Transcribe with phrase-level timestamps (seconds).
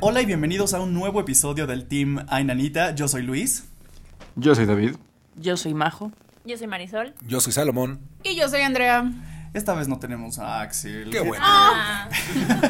[0.00, 2.94] Hola y bienvenidos a un nuevo episodio del Team Ainanita.
[2.94, 3.64] Yo soy Luis.
[4.36, 4.96] Yo soy David.
[5.36, 6.12] Yo soy Majo.
[6.44, 7.14] Yo soy Marisol.
[7.26, 8.00] Yo soy Salomón.
[8.22, 9.10] Y yo soy Andrea.
[9.54, 11.10] Esta vez no tenemos a Axel.
[11.10, 11.42] Qué bueno.
[11.46, 12.08] Ah,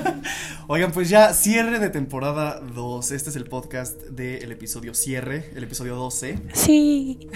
[0.68, 3.10] Oigan, pues ya cierre de temporada 2.
[3.10, 7.28] Este es el podcast del episodio cierre, el episodio 12, Sí.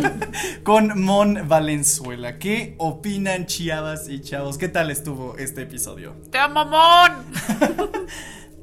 [0.64, 2.38] con Mon Valenzuela.
[2.38, 4.58] ¿Qué opinan, chiavas y chavos?
[4.58, 6.14] ¿Qué tal estuvo este episodio?
[6.30, 7.26] ¡Te amo, mamón!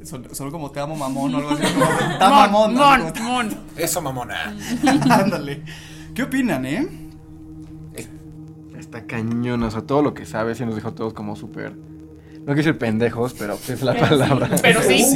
[0.05, 1.63] Son- Solo como te amo mamón o algo así.
[1.73, 1.85] como,
[2.19, 2.75] "Ta mamón.
[2.75, 3.49] Mon.
[3.75, 4.55] Eso, mamona.
[5.09, 5.63] Ándale.
[6.13, 6.87] ¿Qué opinan, eh?
[8.77, 11.71] Está cañón, o sea, todo lo que sabe, sí nos dejó todos como súper.
[11.73, 14.09] No quiero decir pendejos, pero es la Pero sí.
[14.11, 14.49] palabra.
[14.61, 15.15] Pero sí.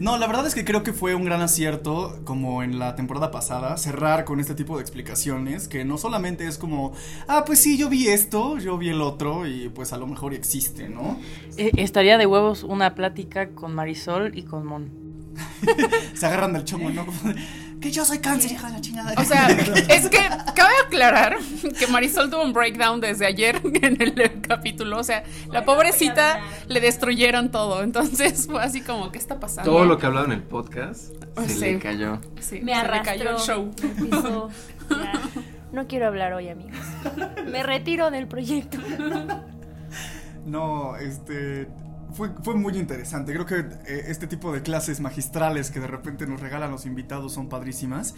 [0.00, 3.30] No, la verdad es que creo que fue un gran acierto, como en la temporada
[3.30, 6.94] pasada, cerrar con este tipo de explicaciones, que no solamente es como,
[7.28, 10.32] ah, pues sí, yo vi esto, yo vi el otro, y pues a lo mejor
[10.32, 11.18] existe, ¿no?
[11.58, 14.90] Eh, estaría de huevos una plática con Marisol y con Mon.
[16.14, 17.04] Se agarran del chongo, ¿no?
[17.80, 19.14] Que yo soy cáncer, hija de la chingada.
[19.16, 19.48] O sea,
[19.88, 20.18] es que
[20.54, 21.36] cabe aclarar
[21.78, 24.98] que Marisol tuvo un breakdown desde ayer en el capítulo.
[24.98, 27.82] O sea, la pobrecita le destruyeron todo.
[27.82, 29.70] Entonces fue así como, ¿qué está pasando?
[29.70, 31.12] Todo lo que hablaba en el podcast
[31.46, 31.60] se Sí.
[31.60, 32.20] le cayó.
[32.40, 33.12] Sí, me se le arrastró.
[33.12, 33.70] cayó el show.
[33.82, 34.50] me pisó.
[34.90, 35.12] Ya.
[35.72, 36.76] No quiero hablar hoy, amigos.
[37.46, 38.76] Me retiro del proyecto.
[40.44, 41.68] No, este.
[42.12, 43.32] Fue, fue muy interesante.
[43.32, 47.32] Creo que eh, este tipo de clases magistrales que de repente nos regalan los invitados
[47.32, 48.14] son padrísimas.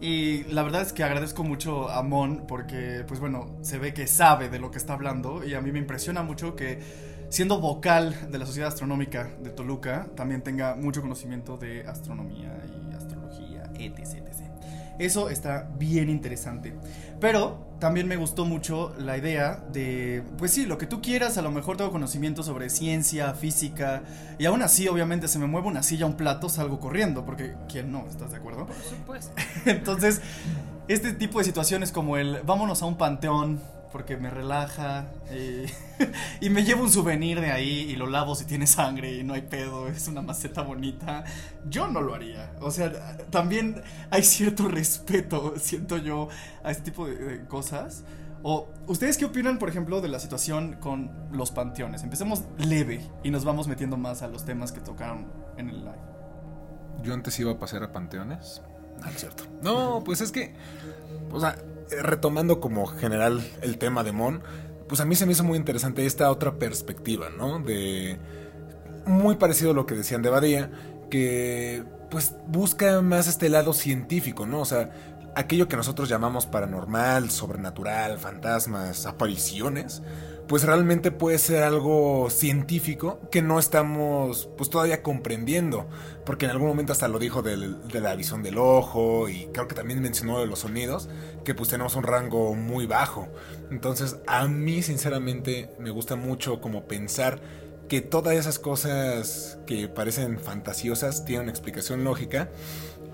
[0.00, 4.06] Y la verdad es que agradezco mucho a Mon porque, pues bueno, se ve que
[4.06, 5.44] sabe de lo que está hablando.
[5.44, 6.80] Y a mí me impresiona mucho que,
[7.28, 12.94] siendo vocal de la Sociedad Astronómica de Toluca, también tenga mucho conocimiento de astronomía y
[12.94, 14.26] astrología, etc.
[14.26, 14.45] etc.
[14.98, 16.74] Eso está bien interesante.
[17.20, 21.42] Pero también me gustó mucho la idea de, pues sí, lo que tú quieras, a
[21.42, 24.02] lo mejor tengo conocimiento sobre ciencia, física,
[24.38, 27.92] y aún así, obviamente, se me mueve una silla, un plato, salgo corriendo, porque ¿quién
[27.92, 28.06] no?
[28.08, 28.66] ¿Estás de acuerdo?
[28.66, 29.32] Por supuesto.
[29.66, 30.20] Entonces,
[30.88, 33.60] este tipo de situaciones como el vámonos a un panteón
[33.92, 35.66] porque me relaja eh,
[36.40, 39.34] y me llevo un souvenir de ahí y lo lavo si tiene sangre y no
[39.34, 41.24] hay pedo, es una maceta bonita.
[41.68, 42.52] Yo no lo haría.
[42.60, 46.28] O sea, también hay cierto respeto, siento yo,
[46.62, 48.04] a este tipo de, cosas.
[48.42, 52.02] O, ¿ustedes qué opinan, por ejemplo, de la situación con los panteones?
[52.02, 55.26] Empecemos leve y nos vamos metiendo más a los temas que tocaron
[55.56, 56.16] en el live.
[57.02, 58.62] Yo antes iba a pasear a panteones.
[59.00, 59.44] No, es cierto.
[59.62, 60.54] No, pues es que.
[61.30, 61.56] O sea,
[61.90, 64.42] retomando como general el tema de Mon,
[64.88, 67.58] pues a mí se me hizo muy interesante esta otra perspectiva, ¿no?
[67.60, 68.18] De.
[69.06, 70.70] Muy parecido a lo que decían de Badía,
[71.10, 74.60] que pues busca más este lado científico, ¿no?
[74.60, 74.90] O sea,
[75.36, 80.02] aquello que nosotros llamamos paranormal, sobrenatural, fantasmas, apariciones,
[80.48, 85.86] pues realmente puede ser algo científico que no estamos pues todavía comprendiendo,
[86.24, 89.66] porque en algún momento hasta lo dijo del- de la visión del ojo y creo
[89.66, 91.08] que también mencionó de los sonidos,
[91.44, 93.28] que pues tenemos un rango muy bajo.
[93.70, 97.40] Entonces a mí sinceramente me gusta mucho como pensar
[97.88, 102.50] que todas esas cosas que parecen fantasiosas tienen una explicación lógica.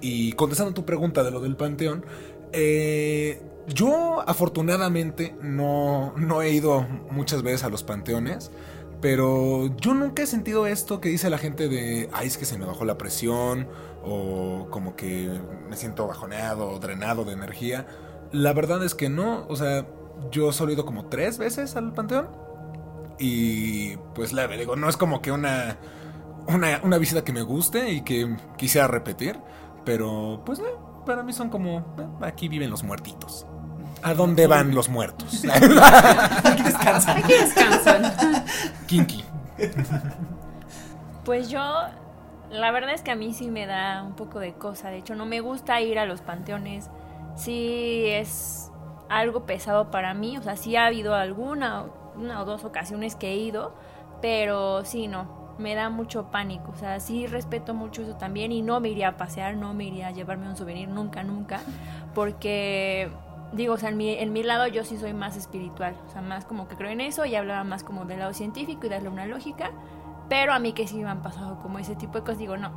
[0.05, 2.05] Y contestando tu pregunta de lo del panteón,
[2.53, 8.51] eh, yo afortunadamente no, no he ido muchas veces a los panteones,
[9.01, 12.59] pero yo nunca he sentido esto que dice la gente de, ay, es que se
[12.59, 13.69] me bajó la presión,
[14.05, 17.87] o como que me siento bajoneado, drenado de energía.
[18.33, 19.87] La verdad es que no, o sea,
[20.31, 22.29] yo solo he ido como tres veces al panteón.
[23.19, 25.79] Y pues leve, digo, no es como que una,
[26.49, 29.39] una, una visita que me guste y que quisiera repetir,
[29.85, 33.47] pero pues no, para mí son como, eh, aquí viven los muertitos.
[34.03, 35.45] ¿A dónde van los muertos?
[36.45, 37.13] Aquí descansa.
[37.17, 38.13] Aquí descansan.
[38.87, 39.25] Kinky.
[41.25, 41.63] Pues yo,
[42.51, 44.91] la verdad es que a mí sí me da un poco de cosa.
[44.91, 46.91] De hecho, no me gusta ir a los panteones.
[47.37, 48.73] Sí es
[49.09, 50.37] algo pesado para mí.
[50.37, 51.85] O sea, sí ha habido alguna
[52.17, 53.75] una o dos ocasiones que he ido,
[54.21, 55.42] pero sí no.
[55.59, 59.09] Me da mucho pánico, o sea, sí respeto mucho eso también y no me iría
[59.09, 61.61] a pasear, no me iría a llevarme un souvenir nunca, nunca,
[62.15, 63.11] porque
[63.53, 66.23] digo, o sea, en mi, en mi lado yo sí soy más espiritual, o sea,
[66.23, 69.11] más como que creo en eso y hablaba más como del lado científico y darle
[69.11, 69.73] una lógica,
[70.29, 72.71] pero a mí que sí me han pasado como ese tipo de cosas, digo, no,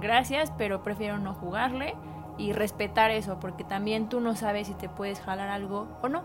[0.00, 1.96] gracias, pero prefiero no jugarle
[2.38, 6.22] y respetar eso, porque también tú no sabes si te puedes jalar algo o no.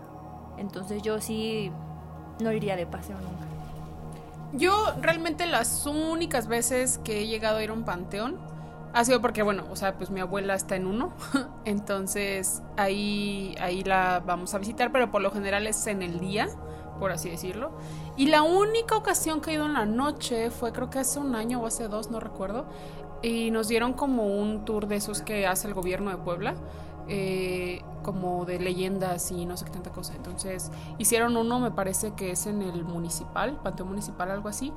[0.56, 1.70] Entonces yo sí
[2.40, 3.55] no iría de paseo nunca.
[4.52, 8.36] Yo realmente las únicas veces que he llegado a ir a un panteón
[8.92, 11.12] ha sido porque, bueno, o sea, pues mi abuela está en uno,
[11.66, 16.48] entonces ahí, ahí la vamos a visitar, pero por lo general es en el día,
[16.98, 17.72] por así decirlo.
[18.16, 21.34] Y la única ocasión que he ido en la noche fue creo que hace un
[21.34, 22.64] año o hace dos, no recuerdo.
[23.20, 26.54] Y nos dieron como un tour de esos que hace el gobierno de Puebla.
[27.08, 30.14] Eh, como de leyendas y no sé qué tanta cosa.
[30.14, 34.72] Entonces hicieron uno, me parece que es en el municipal, Panteón Municipal, algo así.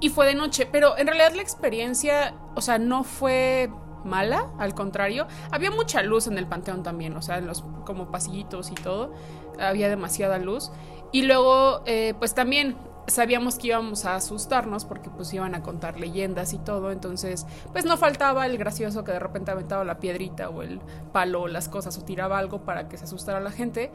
[0.00, 3.70] Y fue de noche, pero en realidad la experiencia, o sea, no fue
[4.04, 5.26] mala, al contrario.
[5.50, 9.12] Había mucha luz en el panteón también, o sea, en los como pasillitos y todo.
[9.60, 10.70] Había demasiada luz.
[11.10, 12.76] Y luego, eh, pues también
[13.08, 16.92] sabíamos que íbamos a asustarnos porque pues iban a contar leyendas y todo.
[16.92, 20.80] Entonces, pues no faltaba el gracioso que de repente aventaba la piedrita o el
[21.12, 23.90] palo o las cosas o tiraba algo para que se asustara la gente.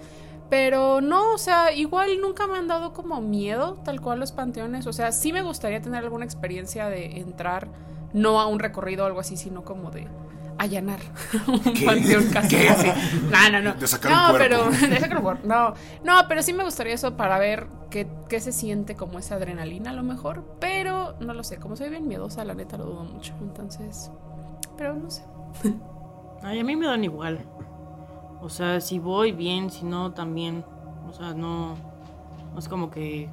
[0.49, 4.87] Pero no, o sea, igual nunca me han dado como miedo tal cual los panteones.
[4.87, 7.69] O sea, sí me gustaría tener alguna experiencia de entrar,
[8.13, 10.07] no a un recorrido o algo así, sino como de
[10.57, 10.99] allanar
[11.47, 12.87] un panteón casi así.
[13.31, 13.73] No, no, no.
[13.75, 14.69] De sacar no, un cuerpo.
[14.71, 15.47] pero de sacar un cuerpo.
[15.47, 15.73] No,
[16.03, 19.91] no, pero sí me gustaría eso para ver qué, qué se siente como esa adrenalina
[19.91, 20.43] a lo mejor.
[20.59, 23.33] Pero no lo sé, como soy bien miedosa, la neta lo dudo mucho.
[23.41, 24.11] Entonces,
[24.77, 25.23] pero no sé.
[26.43, 27.39] Ay, a mí me dan igual.
[28.41, 30.65] O sea, si voy bien, si no, también.
[31.07, 31.75] O sea, no.
[32.53, 33.29] No es como que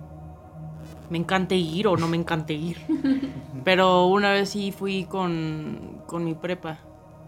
[1.11, 2.79] me encante ir o no me encante ir.
[3.65, 6.79] Pero una vez sí fui con, con mi prepa.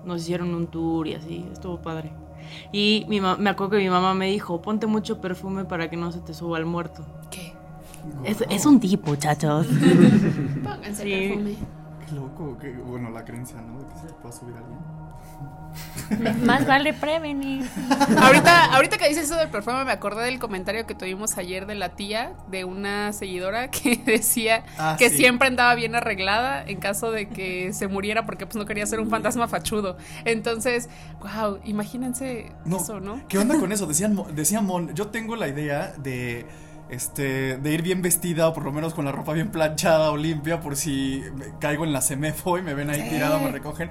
[0.04, 2.12] Nos hicieron un tour y así, estuvo padre.
[2.72, 6.10] Y mi me acuerdo que mi mamá me dijo, ponte mucho perfume para que no
[6.12, 7.04] se te suba el muerto.
[7.30, 7.52] ¿Qué?
[8.24, 9.66] Es, es un tip, muchachos.
[10.64, 11.10] Pónganse Sí.
[11.28, 11.54] perfume.
[12.12, 13.78] Loco, que, bueno, la creencia, ¿no?
[13.80, 14.78] De que se le pueda subir a alguien.
[16.46, 17.66] Más vale prevenir.
[18.20, 21.74] ahorita, ahorita que dices eso del perfume, me acordé del comentario que tuvimos ayer de
[21.74, 25.16] la tía de una seguidora que decía Ah, que sí.
[25.16, 29.00] siempre andaba bien arreglada en caso de que se muriera porque pues no quería ser
[29.00, 29.96] un fantasma fachudo.
[30.26, 33.26] Entonces, wow, imagínense No, eso, ¿no?
[33.28, 33.86] ¿Qué onda con eso?
[33.86, 36.46] Decían, decía Mon, yo tengo la idea de
[36.92, 40.16] este de ir bien vestida o por lo menos con la ropa bien planchada o
[40.16, 41.22] limpia por si
[41.58, 43.88] caigo en la semefo y me ven ahí tirado, me recogen.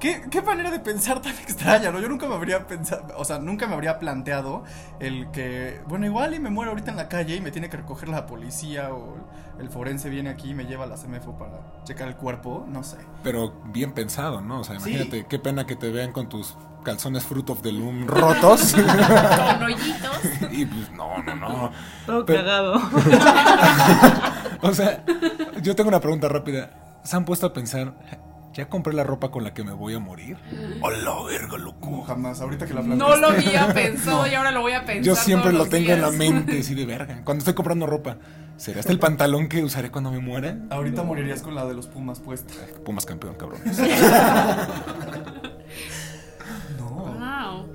[0.00, 2.00] ¿Qué, qué manera de pensar tan extraña, ¿no?
[2.00, 4.64] Yo nunca me habría pensado, o sea, nunca me habría planteado
[4.98, 7.76] el que, bueno, igual y me muero ahorita en la calle y me tiene que
[7.76, 9.16] recoger la policía o
[9.58, 12.82] el forense viene aquí y me lleva a la semefo para checar el cuerpo, no
[12.82, 12.96] sé.
[13.22, 14.60] Pero bien pensado, ¿no?
[14.60, 14.88] O sea, Sí.
[14.90, 18.72] imagínate, qué pena que te vean con tus calzones Fruit of the Loom rotos.
[18.74, 20.20] Con hoyitos.
[20.50, 21.70] y pues, no, no, no.
[22.06, 22.80] Todo Pero- cagado.
[24.62, 25.02] O sea,
[25.62, 26.70] yo tengo una pregunta rápida.
[27.02, 27.94] ¿Se han puesto a pensar,
[28.60, 30.36] ya compré la ropa con la que me voy a morir?
[30.82, 32.02] ¡Hola, verga, loco!
[32.02, 33.20] Jamás, ahorita que la No planteaste.
[33.20, 35.02] lo había pensado y ahora lo voy a pensar.
[35.02, 37.22] Yo siempre todos lo los tengo en la mente, así de verga.
[37.24, 38.18] Cuando estoy comprando ropa,
[38.56, 40.56] ¿será este el pantalón que usaré cuando me muera?
[40.70, 42.52] Ahorita morirías con la de los Pumas puesta.
[42.84, 43.60] Pumas campeón, cabrón.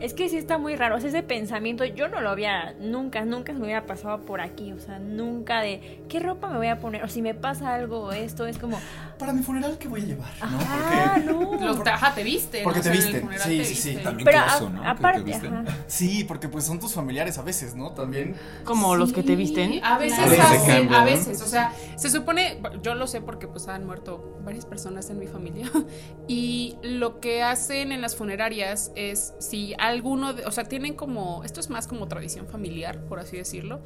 [0.05, 0.97] Es que sí está muy raro.
[0.97, 4.39] O sea, ese pensamiento yo no lo había, nunca, nunca se me hubiera pasado por
[4.39, 4.71] aquí.
[4.71, 7.03] O sea, nunca de qué ropa me voy a poner.
[7.03, 8.79] O si me pasa algo esto, es como,
[9.17, 10.29] Para mi funeral, ¿qué voy a llevar?
[10.41, 10.59] ¿No?
[10.61, 11.65] ah, Porque, no.
[11.65, 12.61] Los, ajá, te viste.
[12.63, 12.83] Porque ¿no?
[12.83, 13.95] te O sea, funeral Sí, sí, sí.
[13.95, 14.75] También Pero oso, ¿no?
[14.77, 15.53] Que te aparte, visten.
[15.55, 15.77] ajá.
[15.87, 17.89] sí, porque pues son tus familiares a veces, ¿no?
[17.91, 18.35] También.
[18.63, 19.83] Como los que te visten.
[19.83, 21.05] A veces A veces hacen, a ¿no?
[21.05, 25.17] veces, o sea, se supone, yo lo sé porque pues han muerto varias personas en
[25.17, 25.71] mi familia
[26.27, 31.43] y lo que hacen en las funerarias es si alguno, de- o sea, tienen como,
[31.43, 33.81] esto es más como tradición familiar, por así decirlo,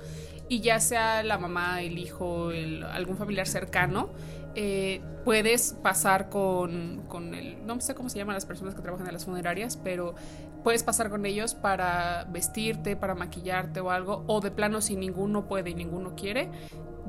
[0.48, 2.50] y ya sea la mamá, el hijo,
[2.92, 4.10] algún familiar cercano,
[4.56, 9.08] eh, puedes pasar con, con el, no sé cómo se llaman las personas que trabajan
[9.08, 10.16] en las funerarias, pero
[10.64, 15.48] puedes pasar con ellos para vestirte, para maquillarte o algo, o de plano si ninguno
[15.48, 16.50] puede y ninguno quiere,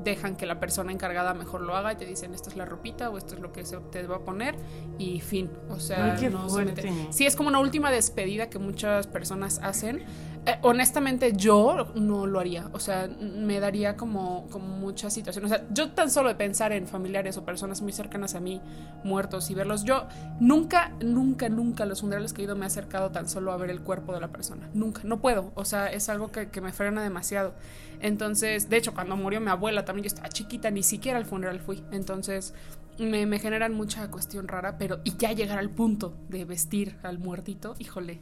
[0.03, 3.09] dejan que la persona encargada mejor lo haga y te dicen esta es la ropita
[3.09, 4.55] o esto es lo que se te va a poner
[4.97, 6.83] y fin, o sea, Ay, qué no se fuerte.
[6.89, 7.07] mete.
[7.13, 10.03] Sí, es como una última despedida que muchas personas hacen.
[10.43, 12.69] Eh, honestamente, yo no lo haría.
[12.73, 15.51] O sea, me daría como, como muchas situaciones.
[15.51, 18.59] O sea, yo tan solo de pensar en familiares o personas muy cercanas a mí
[19.03, 20.07] muertos y verlos, yo
[20.39, 23.69] nunca, nunca, nunca los funerales que he ido me he acercado tan solo a ver
[23.69, 24.67] el cuerpo de la persona.
[24.73, 25.51] Nunca, no puedo.
[25.53, 27.53] O sea, es algo que, que me frena demasiado.
[27.99, 31.59] Entonces, de hecho, cuando murió mi abuela también yo estaba chiquita, ni siquiera al funeral
[31.59, 31.83] fui.
[31.91, 32.55] Entonces,
[32.97, 37.19] me, me generan mucha cuestión rara, pero y ya llegar al punto de vestir al
[37.19, 38.19] muertito, híjole,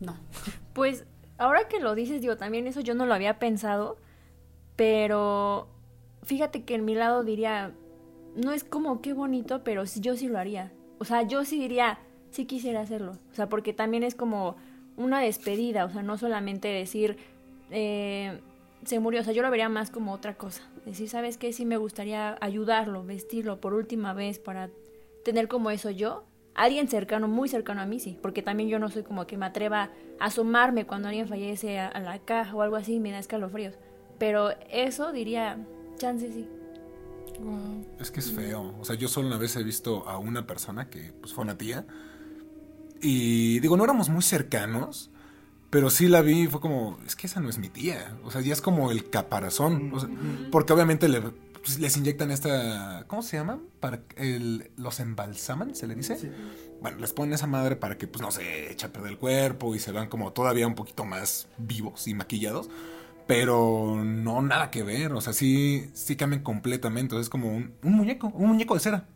[0.00, 0.16] no.
[0.74, 1.04] Pues
[1.38, 3.96] ahora que lo dices, digo, también eso yo no lo había pensado,
[4.76, 5.68] pero
[6.22, 7.72] fíjate que en mi lado diría,
[8.34, 10.72] no es como qué bonito, pero yo sí lo haría.
[10.98, 11.98] O sea, yo sí diría,
[12.30, 13.18] sí quisiera hacerlo.
[13.32, 14.56] O sea, porque también es como
[14.96, 17.16] una despedida, o sea, no solamente decir,
[17.70, 18.40] eh,
[18.84, 20.62] se murió, o sea, yo lo vería más como otra cosa.
[20.84, 21.52] Decir, ¿sabes qué?
[21.52, 24.70] Sí me gustaría ayudarlo, vestirlo por última vez para
[25.24, 26.24] tener como eso yo.
[26.56, 29.46] Alguien cercano, muy cercano a mí, sí, porque también yo no soy como que me
[29.46, 33.12] atreva a asomarme cuando alguien fallece a, a la caja o algo así y me
[33.12, 33.74] da escalofríos.
[34.18, 35.58] Pero eso diría,
[35.98, 36.48] chance sí.
[37.40, 37.86] Wow.
[38.00, 38.74] Es que es feo.
[38.80, 41.58] O sea, yo solo una vez he visto a una persona que pues, fue una
[41.58, 41.86] tía.
[43.00, 45.10] Y digo, no éramos muy cercanos.
[45.68, 48.16] Pero sí la vi y fue como, es que esa no es mi tía.
[48.24, 49.92] O sea, ya es como el caparazón.
[49.92, 50.08] O sea,
[50.50, 51.20] porque obviamente le,
[51.66, 53.04] pues, les inyectan esta.
[53.08, 53.58] ¿Cómo se llama?
[53.80, 56.16] Para el, los embalsaman, se le dice.
[56.16, 56.30] Sí.
[56.80, 59.74] Bueno, les ponen esa madre para que, pues no se echa a perder el cuerpo
[59.74, 62.70] y se vean como todavía un poquito más vivos y maquillados.
[63.26, 65.12] Pero no nada que ver.
[65.12, 67.16] O sea, sí, sí cambian completamente.
[67.16, 69.08] O sea, es como un, un muñeco, un muñeco de cera.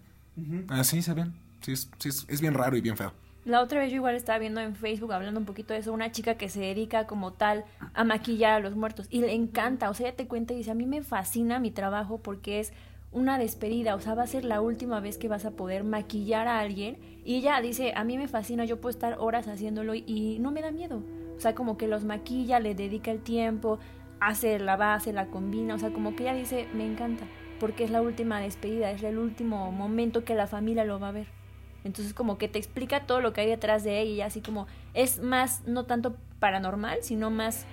[0.68, 1.34] Así se ven.
[1.60, 3.12] Sí, es, sí es, es bien raro y bien feo.
[3.50, 6.12] La otra vez yo igual estaba viendo en Facebook hablando un poquito de eso, una
[6.12, 7.64] chica que se dedica como tal
[7.94, 10.70] a maquillar a los muertos y le encanta, o sea, ella te cuenta y dice,
[10.70, 12.72] a mí me fascina mi trabajo porque es
[13.10, 16.46] una despedida, o sea, va a ser la última vez que vas a poder maquillar
[16.46, 20.04] a alguien y ella dice, a mí me fascina, yo puedo estar horas haciéndolo y,
[20.06, 21.02] y no me da miedo,
[21.36, 23.80] o sea, como que los maquilla, le dedica el tiempo,
[24.20, 27.24] hace la base, la combina, o sea, como que ella dice, me encanta,
[27.58, 31.12] porque es la última despedida, es el último momento que la familia lo va a
[31.12, 31.39] ver.
[31.84, 34.66] Entonces como que te explica todo lo que hay detrás de ella y así como
[34.94, 37.64] es más, no tanto paranormal, sino más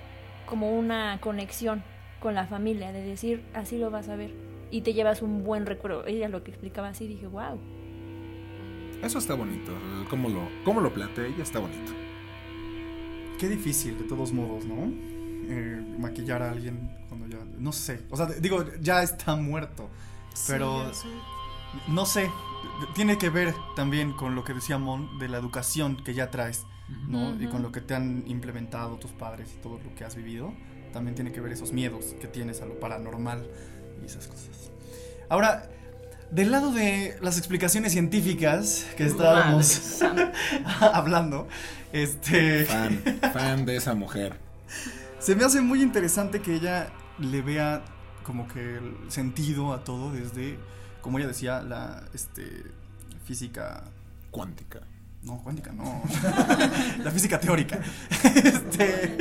[0.46, 1.84] como una conexión
[2.20, 4.34] con la familia, de decir, así lo vas a ver.
[4.72, 6.06] Y te llevas un buen recuerdo.
[6.06, 7.60] Ella lo que explicaba así, dije, wow.
[9.02, 9.72] Eso está bonito.
[10.10, 11.94] Cómo lo, cómo lo plantea ella está bonito.
[13.40, 14.92] Qué difícil, de todos modos, ¿no?
[15.50, 17.44] Eh, maquillar a alguien cuando ya.
[17.58, 18.02] No sé.
[18.10, 19.90] O sea, digo, ya está muerto.
[20.48, 20.92] Pero.
[20.94, 21.08] Sí,
[21.88, 22.30] No sé.
[22.96, 26.66] Tiene que ver también con lo que decía Mon de la educación que ya traes,
[27.08, 27.42] ¿no?
[27.42, 30.54] Y con lo que te han implementado tus padres y todo lo que has vivido.
[30.94, 33.48] También tiene que ver esos miedos que tienes a lo paranormal
[34.02, 34.72] y esas cosas.
[35.30, 35.70] Ahora,
[36.32, 40.02] del lado de las explicaciones científicas que estábamos
[40.82, 41.48] hablando,
[41.92, 42.66] este.
[42.66, 43.02] Fan,
[43.34, 44.38] fan de esa mujer.
[45.20, 47.84] Se me hace muy interesante que ella le vea
[48.24, 50.60] como que el sentido a todo desde,
[51.08, 52.64] como ella decía, la este,
[53.24, 53.86] física.
[54.30, 54.82] Cuántica.
[55.24, 56.04] No, cuántica, no.
[57.02, 57.80] la física teórica.
[58.36, 59.18] Este,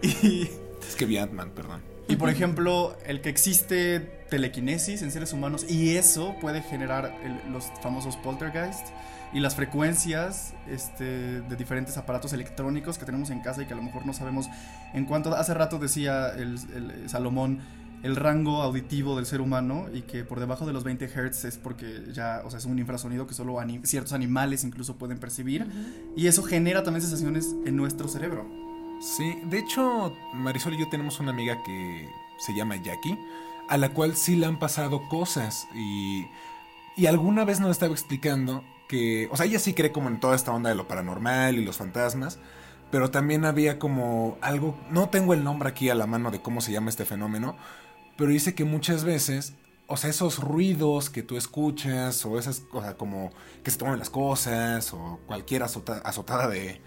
[0.00, 0.48] y,
[0.88, 1.82] Es que vi Ant-Man, perdón.
[2.08, 7.52] y por ejemplo, el que existe telequinesis en seres humanos y eso puede generar el-
[7.52, 8.86] los famosos poltergeist
[9.34, 13.76] y las frecuencias este, de diferentes aparatos electrónicos que tenemos en casa y que a
[13.76, 14.46] lo mejor no sabemos
[14.94, 17.60] en cuanto hace rato decía el, el Salomón
[18.02, 21.58] el rango auditivo del ser humano y que por debajo de los 20 Hz es
[21.58, 25.66] porque ya, o sea, es un infrasonido que solo ciertos animales incluso pueden percibir
[26.16, 28.46] y eso genera también sensaciones en nuestro cerebro.
[29.00, 33.18] Sí, de hecho, Marisol y yo tenemos una amiga que se llama Jackie,
[33.68, 36.26] a la cual sí le han pasado cosas y,
[36.96, 40.34] y alguna vez nos estaba explicando que, o sea, ella sí cree como en toda
[40.34, 42.38] esta onda de lo paranormal y los fantasmas,
[42.90, 46.60] pero también había como algo, no tengo el nombre aquí a la mano de cómo
[46.60, 47.56] se llama este fenómeno,
[48.18, 49.54] pero dice que muchas veces,
[49.86, 53.30] o sea, esos ruidos que tú escuchas o esas cosas como
[53.62, 56.82] que se toman las cosas o cualquier azota- azotada de,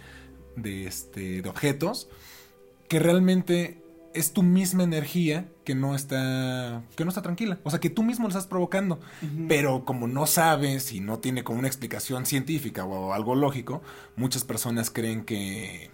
[0.58, 2.10] de, este, de objetos,
[2.90, 3.82] que realmente
[4.14, 8.04] es tu misma energía que no está que no está tranquila, o sea, que tú
[8.04, 9.00] mismo lo estás provocando,
[9.48, 13.82] pero como no sabes y no tiene como una explicación científica o algo lógico,
[14.18, 15.92] muchas personas creen que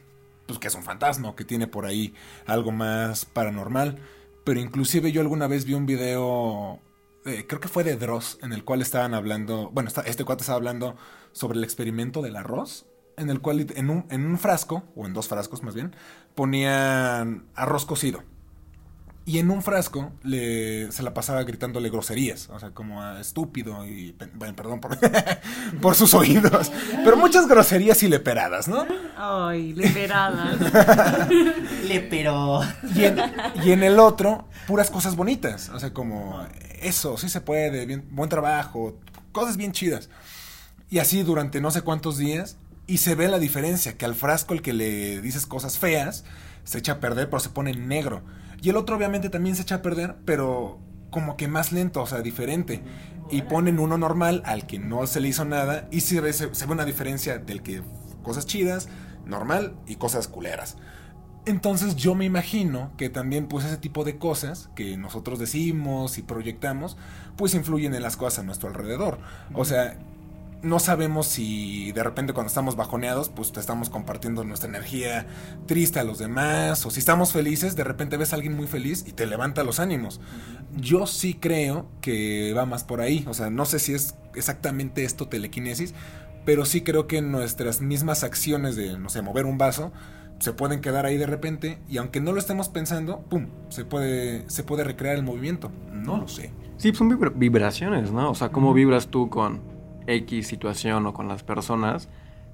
[0.48, 2.16] pues que es un fantasma que tiene por ahí
[2.48, 4.00] algo más paranormal,
[4.48, 6.80] pero inclusive yo alguna vez vi un video
[7.26, 10.56] eh, creo que fue de Dross, en el cual estaban hablando, bueno, este cuate estaba
[10.56, 10.96] hablando
[11.34, 12.86] sobre el experimento del arroz,
[13.18, 15.94] en el cual en un, en un frasco, o en dos frascos más bien,
[16.34, 18.24] ponían arroz cocido.
[19.28, 23.86] Y en un frasco le, se la pasaba gritándole groserías, o sea, como a estúpido
[23.86, 24.98] y, bueno, perdón por,
[25.82, 26.72] por sus oídos,
[27.04, 28.86] pero muchas groserías y leperadas, ¿no?
[29.18, 30.58] Ay, liberadas.
[31.84, 32.62] Le pero...
[32.96, 33.18] Y en,
[33.66, 35.68] y en el otro, puras cosas bonitas.
[35.74, 36.48] O sea, como
[36.80, 38.98] eso, sí se puede, bien, buen trabajo,
[39.34, 40.08] cosas bien chidas.
[40.90, 42.56] Y así durante no sé cuántos días.
[42.86, 46.24] Y se ve la diferencia, que al frasco el que le dices cosas feas,
[46.64, 48.24] se echa a perder, pero se pone negro.
[48.62, 52.08] Y el otro obviamente también se echa a perder, pero como que más lento, o
[52.08, 52.82] sea, diferente.
[53.30, 56.48] Y ponen uno normal al que no se le hizo nada y se ve, se,
[56.48, 57.82] ve una diferencia del que
[58.24, 58.88] cosas chidas,
[59.26, 60.78] normal y cosas culeras.
[61.46, 66.22] Entonces yo me imagino que también pues ese tipo de cosas que nosotros decimos y
[66.22, 66.98] proyectamos
[67.38, 69.20] pues influyen en las cosas a nuestro alrededor.
[69.54, 69.98] O sea,
[70.64, 75.28] no sabemos si de repente cuando estamos bajoneados pues te estamos compartiendo nuestra energía
[75.68, 79.06] triste a los demás o si estamos felices de repente ves a alguien muy feliz
[79.08, 80.20] y te levanta los ánimos.
[80.76, 83.24] Yo sí creo que va más por ahí.
[83.28, 85.94] O sea, no sé si es exactamente esto telequinesis,
[86.46, 89.92] pero sí creo que nuestras mismas acciones de, no sé, mover un vaso
[90.40, 94.50] se pueden quedar ahí de repente y aunque no lo estemos pensando, pum, se puede,
[94.50, 95.72] se puede recrear el movimiento.
[95.92, 96.52] No lo sé.
[96.78, 98.30] Sí, son vibra- vibraciones, ¿no?
[98.32, 99.62] O sea, cómo vibras tú con
[100.08, 102.10] X situación o con las personas.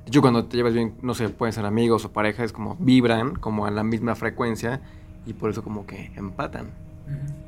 [0.06, 3.36] Hecho, cuando te llevas bien, no sé, pueden ser amigos o pareja, es como vibran
[3.36, 4.82] como a la misma frecuencia
[5.26, 6.72] y por eso como que empatan.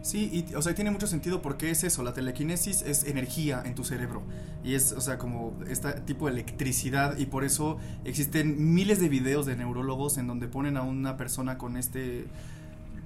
[0.02, 3.74] Sí, y, o sea, tiene mucho sentido porque es eso, la telequinesis es energía en
[3.74, 4.22] tu cerebro
[4.64, 9.10] y es, o sea, como este tipo de electricidad y por eso existen miles de
[9.10, 12.26] videos de neurólogos en donde ponen a una persona con este,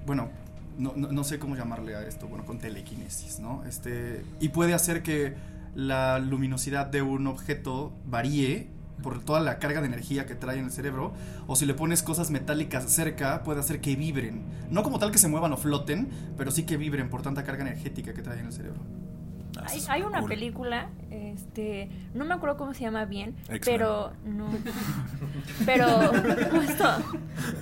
[0.05, 0.29] bueno,
[0.77, 3.63] no, no, no sé cómo llamarle a esto, bueno, con telequinesis, ¿no?
[3.65, 5.35] Este, y puede hacer que
[5.75, 8.69] la luminosidad de un objeto varíe
[9.01, 11.13] por toda la carga de energía que trae en el cerebro,
[11.47, 14.43] o si le pones cosas metálicas cerca, puede hacer que vibren.
[14.69, 17.61] No como tal que se muevan o floten, pero sí que vibren por tanta carga
[17.61, 18.81] energética que trae en el cerebro.
[19.57, 20.29] Ah, Hay, una cool.
[20.29, 23.35] película, este, no me acuerdo cómo se llama bien,
[23.65, 24.47] pero no,
[25.65, 25.87] pero
[26.51, 26.85] justo,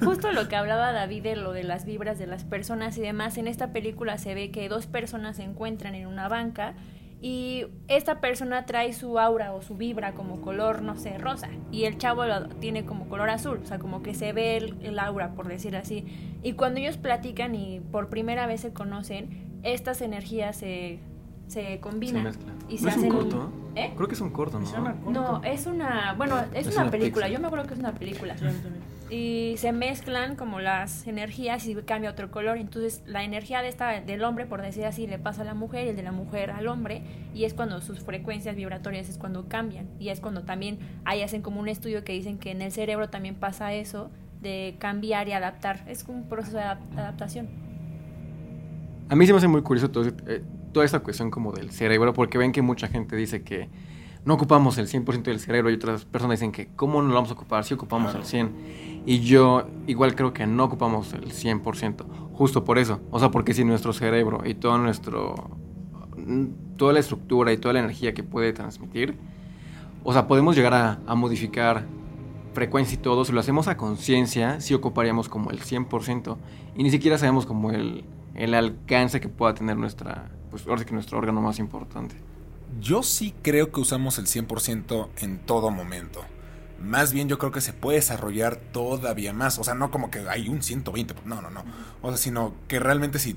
[0.04, 3.38] justo lo que hablaba David de lo de las vibras de las personas y demás,
[3.38, 6.76] en esta película se ve que dos personas se encuentran en una banca
[7.22, 11.86] y esta persona trae su aura o su vibra como color, no sé, rosa y
[11.86, 15.00] el chavo lo tiene como color azul, o sea, como que se ve el, el
[15.00, 16.06] aura, por decir así.
[16.44, 21.00] Y cuando ellos platican y por primera vez se conocen, estas energías se,
[21.48, 22.56] se combinan Se mezclan.
[22.70, 23.52] y ¿No se es un hacen corto?
[23.76, 23.94] ¿Eh?
[23.96, 25.12] Creo que es un corto, ¿no?
[25.12, 27.94] No, es una, bueno, es, Es una una película, yo me acuerdo que es una
[27.94, 28.36] película.
[29.10, 32.58] Y se mezclan como las energías y cambia otro color.
[32.58, 35.86] Entonces la energía de esta, del hombre, por decir así, le pasa a la mujer
[35.86, 37.04] y el de la mujer al hombre.
[37.34, 39.88] Y es cuando sus frecuencias vibratorias es cuando cambian.
[39.98, 43.10] Y es cuando también ahí hacen como un estudio que dicen que en el cerebro
[43.10, 44.12] también pasa eso
[44.42, 45.86] de cambiar y adaptar.
[45.88, 47.48] Es un proceso de adap- adaptación.
[49.10, 49.90] A mí se me hace muy curioso
[50.28, 53.70] eh, toda esta cuestión como del cerebro, porque ven que mucha gente dice que
[54.28, 57.30] no ocupamos el 100% del cerebro y otras personas dicen que cómo no lo vamos
[57.30, 58.50] a ocupar si ocupamos el 100%.
[59.06, 62.04] Y yo igual creo que no ocupamos el 100%,
[62.34, 63.00] justo por eso.
[63.10, 65.50] O sea, porque si nuestro cerebro y todo nuestro...
[66.76, 69.18] toda la estructura y toda la energía que puede transmitir,
[70.04, 71.86] o sea, podemos llegar a, a modificar
[72.52, 76.36] frecuencia y todo, si lo hacemos a conciencia, sí ocuparíamos como el 100%.
[76.76, 78.04] Y ni siquiera sabemos como el,
[78.36, 82.27] el alcance que pueda tener nuestra, pues ahora sí que nuestro órgano más importante.
[82.80, 86.23] Yo sí creo que usamos el 100% en todo momento.
[86.80, 89.58] Más bien yo creo que se puede desarrollar todavía más.
[89.58, 91.15] O sea, no como que hay un 120.
[91.25, 91.63] No, no, no.
[92.01, 93.36] O sea, sino que realmente si,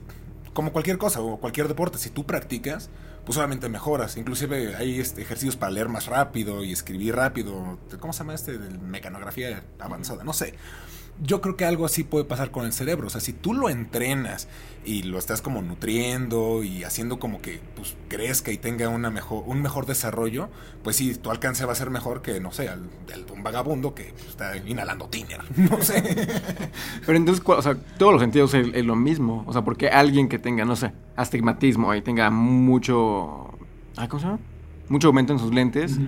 [0.52, 2.90] como cualquier cosa o cualquier deporte, si tú practicas,
[3.24, 4.16] pues obviamente mejoras.
[4.16, 7.78] Inclusive hay este, ejercicios para leer más rápido y escribir rápido.
[7.98, 8.58] ¿Cómo se llama este?
[8.58, 10.24] Mecanografía avanzada.
[10.24, 10.54] No sé.
[11.22, 13.06] Yo creo que algo así puede pasar con el cerebro.
[13.06, 14.48] O sea, si tú lo entrenas
[14.86, 19.44] y lo estás como nutriendo y haciendo como que pues, crezca y tenga una mejor,
[19.46, 20.48] un mejor desarrollo,
[20.82, 22.88] pues sí, tu alcance va a ser mejor que, no sé, al,
[23.34, 25.40] un vagabundo que pues, está inhalando tiner.
[25.56, 26.02] No sé.
[27.04, 29.44] Pero entonces, ¿cuál- o sea, todos los sentidos es, es lo mismo.
[29.46, 33.50] O sea, porque alguien que tenga, no sé, astigmatismo y tenga mucho...
[33.96, 34.38] ah, ¿Cómo se llama?
[34.88, 35.98] Mucho aumento en sus lentes,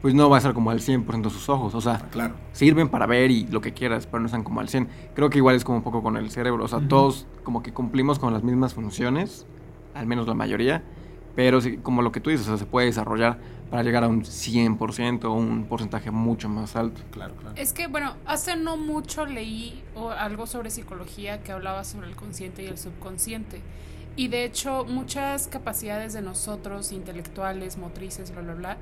[0.00, 1.74] pues no va a estar como al 100% de sus ojos.
[1.74, 2.34] O sea, claro.
[2.52, 4.88] sirven para ver y lo que quieras, pero no están como al 100.
[5.14, 6.64] Creo que igual es como un poco con el cerebro.
[6.64, 9.46] O sea, todos como que cumplimos con las mismas funciones,
[9.94, 10.84] al menos la mayoría,
[11.34, 13.38] pero sí, como lo que tú dices, o sea, se puede desarrollar
[13.70, 17.00] para llegar a un 100% o un porcentaje mucho más alto.
[17.10, 17.54] Claro, claro.
[17.56, 22.16] Es que, bueno, hace no mucho leí o, algo sobre psicología que hablaba sobre el
[22.16, 23.60] consciente y el subconsciente.
[24.16, 28.76] Y de hecho, muchas capacidades de nosotros, intelectuales, motrices, bla, bla, bla,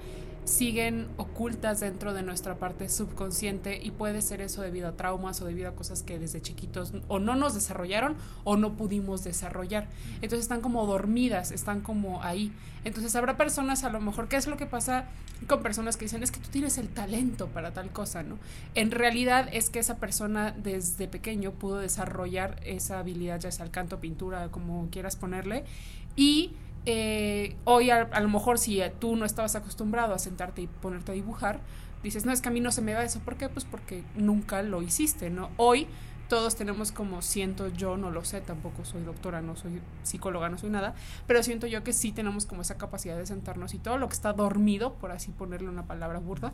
[0.46, 5.44] siguen ocultas dentro de nuestra parte subconsciente y puede ser eso debido a traumas o
[5.44, 9.88] debido a cosas que desde chiquitos o no nos desarrollaron o no pudimos desarrollar.
[10.14, 12.52] Entonces están como dormidas, están como ahí.
[12.84, 15.06] Entonces habrá personas a lo mejor, ¿qué es lo que pasa
[15.48, 18.38] con personas que dicen es que tú tienes el talento para tal cosa, ¿no?
[18.76, 23.72] En realidad es que esa persona desde pequeño pudo desarrollar esa habilidad, ya sea el
[23.72, 25.64] canto, pintura, como quieras ponerle,
[26.14, 26.52] y
[26.86, 31.12] eh, hoy a, a, lo mejor si tú no estabas acostumbrado a sentarte y ponerte
[31.12, 31.60] a dibujar,
[32.02, 33.20] dices, no, es que a mí no se me da eso.
[33.20, 33.48] ¿Por qué?
[33.48, 35.50] Pues porque nunca lo hiciste, ¿no?
[35.56, 35.88] Hoy
[36.28, 40.58] todos tenemos como siento yo, no lo sé, tampoco soy doctora, no soy psicóloga, no
[40.58, 40.94] soy nada,
[41.26, 44.14] pero siento yo que sí tenemos como esa capacidad de sentarnos y todo lo que
[44.14, 46.52] está dormido, por así ponerle una palabra burda,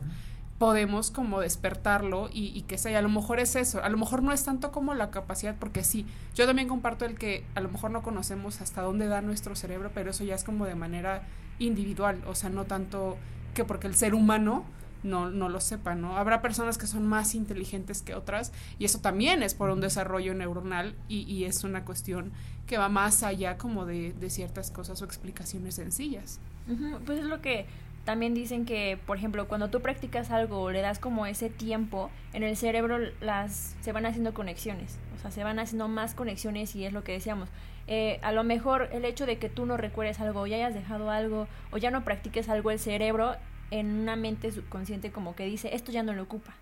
[0.63, 4.23] podemos como despertarlo y, y, que sea, a lo mejor es eso, a lo mejor
[4.23, 7.67] no es tanto como la capacidad, porque sí, yo también comparto el que a lo
[7.67, 11.23] mejor no conocemos hasta dónde da nuestro cerebro, pero eso ya es como de manera
[11.59, 13.17] individual, o sea, no tanto
[13.53, 14.63] que porque el ser humano
[15.03, 16.15] no, no lo sepa, ¿no?
[16.15, 20.33] Habrá personas que son más inteligentes que otras y eso también es por un desarrollo
[20.33, 22.31] neuronal y, y es una cuestión
[22.67, 26.39] que va más allá como de, de, ciertas cosas o explicaciones sencillas.
[26.69, 26.99] Uh -huh.
[27.05, 27.65] Pues es lo que
[28.05, 32.09] también dicen que, por ejemplo, cuando tú practicas algo o le das como ese tiempo,
[32.33, 36.75] en el cerebro las se van haciendo conexiones, o sea, se van haciendo más conexiones
[36.75, 37.49] y es lo que decíamos.
[37.87, 40.73] Eh, a lo mejor el hecho de que tú no recuerdes algo, o ya hayas
[40.73, 43.35] dejado algo, o ya no practiques algo, el cerebro
[43.71, 46.53] en una mente subconsciente como que dice, esto ya no lo ocupa.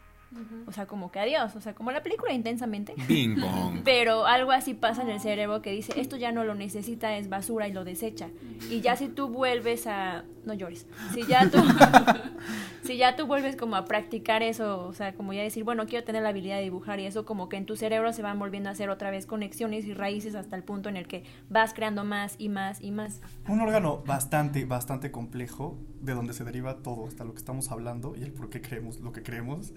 [0.66, 2.94] O sea, como que adiós, o sea, como la película intensamente.
[3.06, 3.82] Bing bong.
[3.84, 7.28] Pero algo así pasa en el cerebro que dice, esto ya no lo necesita, es
[7.28, 8.30] basura y lo desecha.
[8.70, 10.24] Y ya si tú vuelves a...
[10.46, 10.86] No llores.
[11.14, 11.58] Si ya tú...
[12.84, 16.04] si ya tú vuelves como a practicar eso, o sea, como ya decir, bueno, quiero
[16.04, 18.70] tener la habilidad de dibujar y eso como que en tu cerebro se van volviendo
[18.70, 22.04] a hacer otra vez conexiones y raíces hasta el punto en el que vas creando
[22.04, 23.22] más y más y más.
[23.48, 28.16] Un órgano bastante, bastante complejo, de donde se deriva todo, hasta lo que estamos hablando
[28.18, 29.74] y el por qué creemos lo que creemos.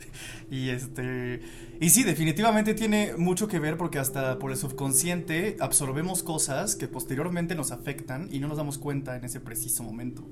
[0.50, 1.40] Y este.
[1.81, 6.88] Y sí, definitivamente tiene mucho que ver porque hasta por el subconsciente absorbemos cosas que
[6.88, 10.24] posteriormente nos afectan y no nos damos cuenta en ese preciso momento.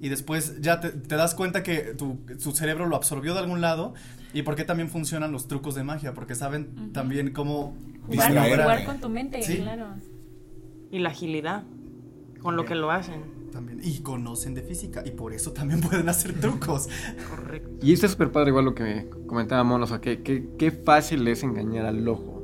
[0.00, 3.60] Y después ya te, te das cuenta que tu, tu cerebro lo absorbió de algún
[3.60, 3.94] lado
[4.32, 8.84] y por qué también funcionan los trucos de magia, porque saben también cómo Jugar, jugar
[8.84, 9.58] con tu mente, Sí.
[9.58, 9.86] claro.
[10.90, 11.64] Y la agilidad
[12.40, 13.36] con lo que lo hacen.
[13.52, 16.88] también y conocen de física y por eso también pueden hacer trucos.
[17.28, 17.84] Correcto.
[17.84, 21.26] Y está súper padre, igual lo que comentaba Mon, o sea, que, que- qué fácil
[21.26, 22.37] es engañar al ojo.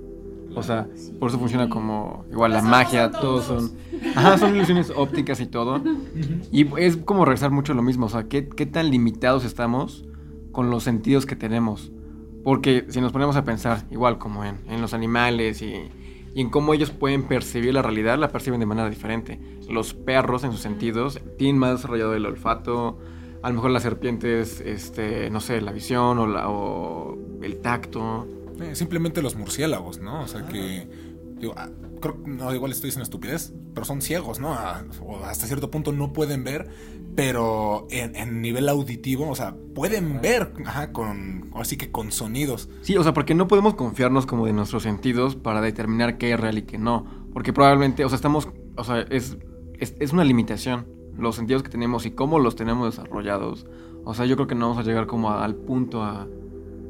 [0.54, 0.86] O sea,
[1.18, 3.72] por eso funciona como, igual la ojos magia, todos son...
[4.14, 5.82] Ajá, son ilusiones ópticas y todo.
[6.52, 10.04] Y es como regresar mucho a lo mismo, o sea, qué, qué tan limitados estamos
[10.52, 11.90] con los sentidos que tenemos.
[12.44, 15.90] Porque si nos ponemos a pensar, igual como en, en los animales y,
[16.34, 19.40] y en cómo ellos pueden percibir la realidad, la perciben de manera diferente.
[19.68, 22.98] Los perros, en sus sentidos, tienen más desarrollado el olfato.
[23.42, 28.26] A lo mejor las serpientes, este, no sé, la visión o, la, o el tacto.
[28.60, 30.22] Eh, simplemente los murciélagos, ¿no?
[30.22, 30.88] O sea que.
[31.40, 31.68] digo, ah,
[32.00, 34.52] creo, no, igual estoy diciendo estupidez, pero son ciegos, ¿no?
[34.54, 36.68] Ah, o hasta cierto punto no pueden ver,
[37.16, 41.50] pero en, en nivel auditivo, o sea, pueden ver, ajá, con.
[41.54, 42.68] Así que con sonidos.
[42.82, 46.40] Sí, o sea, porque no podemos confiarnos como de nuestros sentidos para determinar qué es
[46.40, 47.06] real y qué no.
[47.32, 49.36] Porque probablemente, o sea, estamos, o sea, es,
[49.78, 50.86] es, es una limitación
[51.16, 53.66] los sentidos que tenemos y cómo los tenemos desarrollados.
[54.04, 56.26] O sea, yo creo que no vamos a llegar como a- al punto a,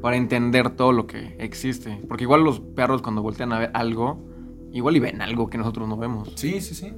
[0.05, 1.99] para entender todo lo que existe.
[2.07, 4.23] Porque igual los perros cuando voltean a ver algo,
[4.71, 6.31] igual y ven algo que nosotros no vemos.
[6.35, 6.93] Sí, sí, sí.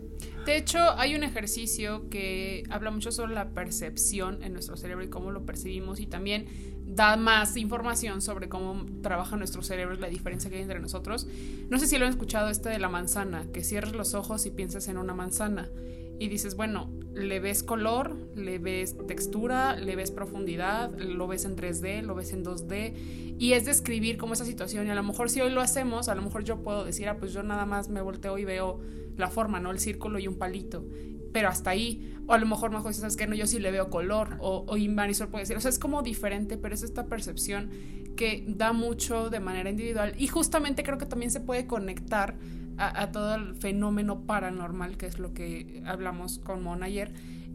[0.45, 5.09] De hecho, hay un ejercicio que habla mucho sobre la percepción en nuestro cerebro y
[5.09, 6.47] cómo lo percibimos y también
[6.85, 11.29] da más información sobre cómo trabaja nuestro cerebro y la diferencia que hay entre nosotros.
[11.71, 14.51] No sé si lo han escuchado este de la manzana, que cierres los ojos y
[14.51, 15.71] piensas en una manzana
[16.19, 21.57] y dices, bueno, le ves color, le ves textura, le ves profundidad, lo ves en
[21.57, 25.31] 3D, lo ves en 2D y es describir como esa situación y a lo mejor
[25.31, 27.89] si hoy lo hacemos, a lo mejor yo puedo decir, ah, pues yo nada más
[27.89, 28.81] me volteo y veo
[29.17, 29.71] la forma, ¿no?
[29.71, 30.85] El círculo y un palito.
[31.33, 33.91] Pero hasta ahí, o a lo mejor mejor sabes que no, yo sí le veo
[33.91, 37.71] color, o, o Marisol puede decir, o sea, es como diferente, pero es esta percepción
[38.17, 42.37] que da mucho de manera individual y justamente creo que también se puede conectar
[42.79, 47.13] a, todo el fenómeno paranormal, que es lo que hablamos con Mon ayer,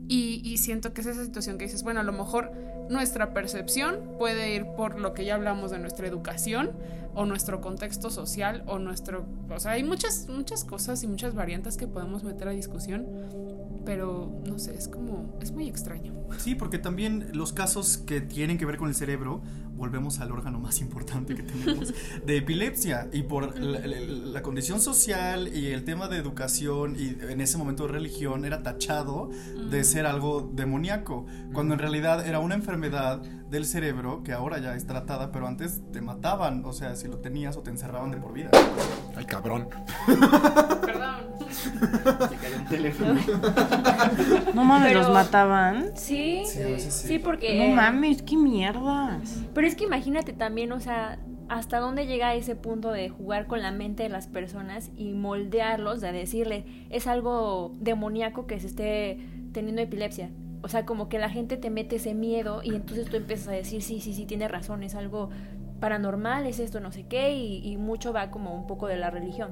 [0.07, 2.51] y, y siento que es esa situación que dices, bueno, a lo mejor
[2.89, 6.71] nuestra percepción puede ir por lo que ya hablamos de nuestra educación
[7.13, 9.25] o nuestro contexto social o nuestro...
[9.49, 13.05] O sea, hay muchas, muchas cosas y muchas variantes que podemos meter a discusión,
[13.85, 15.37] pero no sé, es como...
[15.41, 16.13] es muy extraño.
[16.37, 19.41] Sí, porque también los casos que tienen que ver con el cerebro,
[19.75, 21.93] volvemos al órgano más importante que tenemos,
[22.25, 23.09] de epilepsia.
[23.11, 27.57] Y por la, la- la condición social y el tema de educación y en ese
[27.57, 29.29] momento de religión era tachado
[29.69, 34.75] de ser algo demoníaco, cuando en realidad era una enfermedad del cerebro que ahora ya
[34.75, 38.17] es tratada, pero antes te mataban, o sea, si lo tenías o te encerraban de
[38.17, 38.49] por vida.
[39.15, 39.67] Ay, cabrón.
[44.53, 45.91] No mames, Pero- los mataban.
[45.95, 47.19] Sí, Sí, a veces sí, sí.
[47.19, 47.67] porque...
[47.69, 49.41] No mames, qué mierdas.
[49.53, 53.61] Pero es que imagínate también, o sea, hasta dónde llega ese punto de jugar con
[53.61, 59.19] la mente de las personas y moldearlos, de decirle, es algo demoníaco que se esté
[59.51, 60.29] teniendo epilepsia.
[60.63, 63.51] O sea, como que la gente te mete ese miedo y entonces tú empiezas a
[63.51, 65.29] decir, sí, sí, sí, tiene razón, es algo
[65.79, 69.09] paranormal, es esto, no sé qué, y, y mucho va como un poco de la
[69.09, 69.49] religión.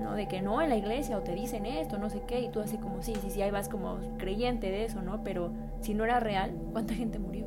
[0.00, 0.14] ¿No?
[0.14, 2.60] De que no, en la iglesia o te dicen esto, no sé qué, y tú
[2.60, 5.22] así como, sí, sí, sí, ahí vas como creyente de eso, ¿no?
[5.22, 7.46] Pero si no era real, ¿cuánta gente murió?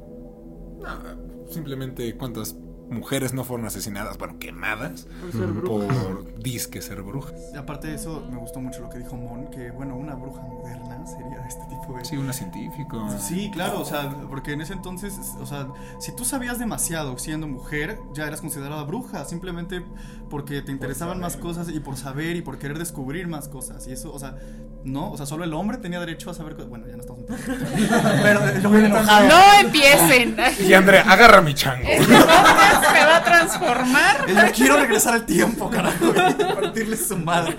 [0.80, 2.58] No, simplemente cuántas
[2.92, 7.34] mujeres no fueron asesinadas, bueno, quemadas, Por por disque ser brujas.
[7.54, 10.42] Y aparte de eso, me gustó mucho lo que dijo Mon, que bueno, una bruja
[10.42, 12.06] moderna sería este tipo de...
[12.06, 13.08] Sí, una científico.
[13.20, 15.68] Sí, claro, o sea, porque en ese entonces, o sea,
[16.00, 19.84] si tú sabías demasiado siendo mujer, ya eras considerada bruja, simplemente
[20.30, 23.88] porque te interesaban más cosas y por saber y por querer descubrir más cosas.
[23.88, 24.38] Y eso, o sea,
[24.84, 25.12] ¿no?
[25.12, 26.56] O sea, solo el hombre tenía derecho a saber.
[26.56, 27.24] Bueno, ya no estamos.
[28.24, 29.28] Pero yo me enojado.
[29.28, 30.38] No empiecen.
[30.68, 31.88] Y Andrea, agarra mi chango.
[31.88, 34.28] Este podcast se va a transformar.
[34.28, 36.08] Yo quiero regresar al tiempo, carajo.
[36.10, 37.58] Y partirle su madre.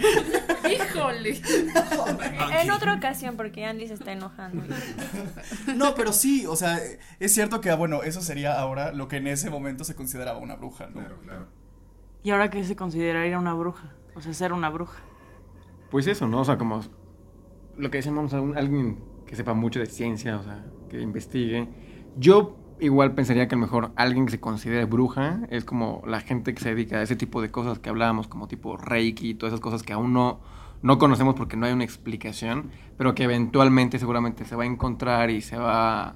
[0.70, 1.40] Híjole.
[2.62, 4.62] En otra ocasión, porque Andy se está enojando.
[5.74, 6.78] No, pero sí, o sea,
[7.18, 10.38] es cierto que, ah, bueno, eso sería ahora lo que en ese momento se consideraba
[10.38, 11.02] una bruja, ¿no?
[12.22, 13.90] ¿Y ahora qué se consideraría una bruja?
[14.14, 15.00] O sea, ser una bruja.
[15.90, 16.40] Pues eso, ¿no?
[16.40, 16.82] O sea, como
[17.82, 21.68] lo que decíamos, alguien que sepa mucho de ciencia, o sea, que investigue.
[22.16, 26.20] Yo igual pensaría que a lo mejor alguien que se considere bruja es como la
[26.20, 29.34] gente que se dedica a ese tipo de cosas que hablábamos, como tipo Reiki y
[29.34, 30.40] todas esas cosas que aún no,
[30.80, 35.30] no conocemos porque no hay una explicación, pero que eventualmente seguramente se va a encontrar
[35.30, 36.14] y se va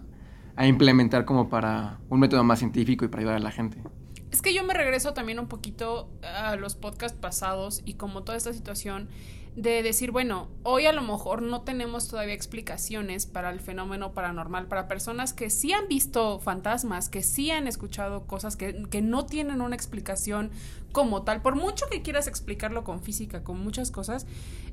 [0.54, 3.82] a implementar como para un método más científico y para ayudar a la gente.
[4.30, 8.38] Es que yo me regreso también un poquito a los podcasts pasados y como toda
[8.38, 9.08] esta situación
[9.56, 14.68] de decir, bueno, hoy a lo mejor no tenemos todavía explicaciones para el fenómeno paranormal,
[14.68, 19.24] para personas que sí han visto fantasmas, que sí han escuchado cosas que, que no
[19.24, 20.50] tienen una explicación
[20.92, 24.26] como tal, por mucho que quieras explicarlo con física, con muchas cosas,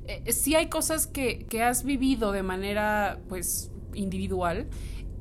[0.06, 4.68] eh, sí hay cosas que, que has vivido de manera, pues, individual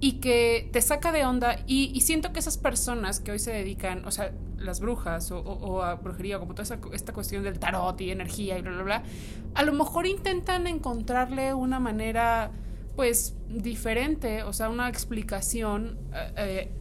[0.06, 3.52] y que te saca de onda y, y siento que esas personas que hoy se
[3.54, 8.02] dedican, o sea, las brujas o, a brujería, como toda esa- esta cuestión del tarot
[8.02, 9.04] y energía y bla, bla, bla,
[9.56, 12.52] a lo mejor intentan encontrarle una manera,
[12.98, 16.72] pues, diferente, o sea, una explicación eh, eh,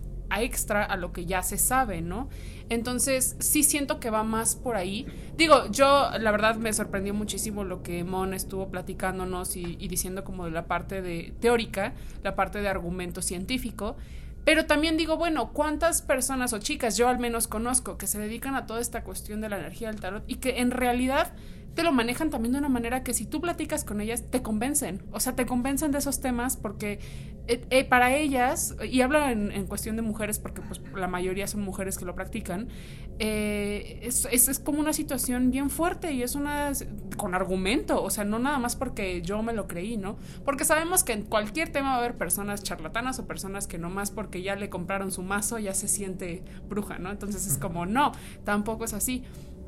[0.41, 2.29] extra a lo que ya se sabe, ¿no?
[2.73, 5.07] Entonces, sí siento que va más por ahí.
[5.37, 10.47] Digo, yo la verdad me sorprendió muchísimo lo que Mon estuvo platicándonos y, diciendo como
[10.47, 13.97] de la parte de teórica, la parte de argumento científico.
[14.47, 18.55] Pero también digo, bueno, ¿cuántas personas o chicas yo al menos conozco que se dedican
[18.55, 21.33] a toda esta cuestión de la energía del tarot y que en realidad
[21.75, 25.03] te lo manejan también de una manera que si tú platicas con ellas te convencen,
[25.13, 26.99] o sea, te convencen de esos temas porque
[27.49, 31.47] eh, eh, para ellas, y hablo en, en cuestión de mujeres porque pues la mayoría
[31.47, 32.69] son mujeres que lo practican,
[33.19, 36.73] eh, es, es, es como una situación bien fuerte y es una
[37.17, 40.17] con argumento, o sea, no nada más porque yo me lo creí, ¿no?
[40.45, 44.11] Porque sabemos que en cualquier tema va a haber personas charlatanas o personas que nomás
[44.11, 47.11] porque ya le compraron su mazo ya se siente bruja, ¿no?
[47.11, 48.13] Entonces es como, no,
[48.45, 49.25] tampoco es así.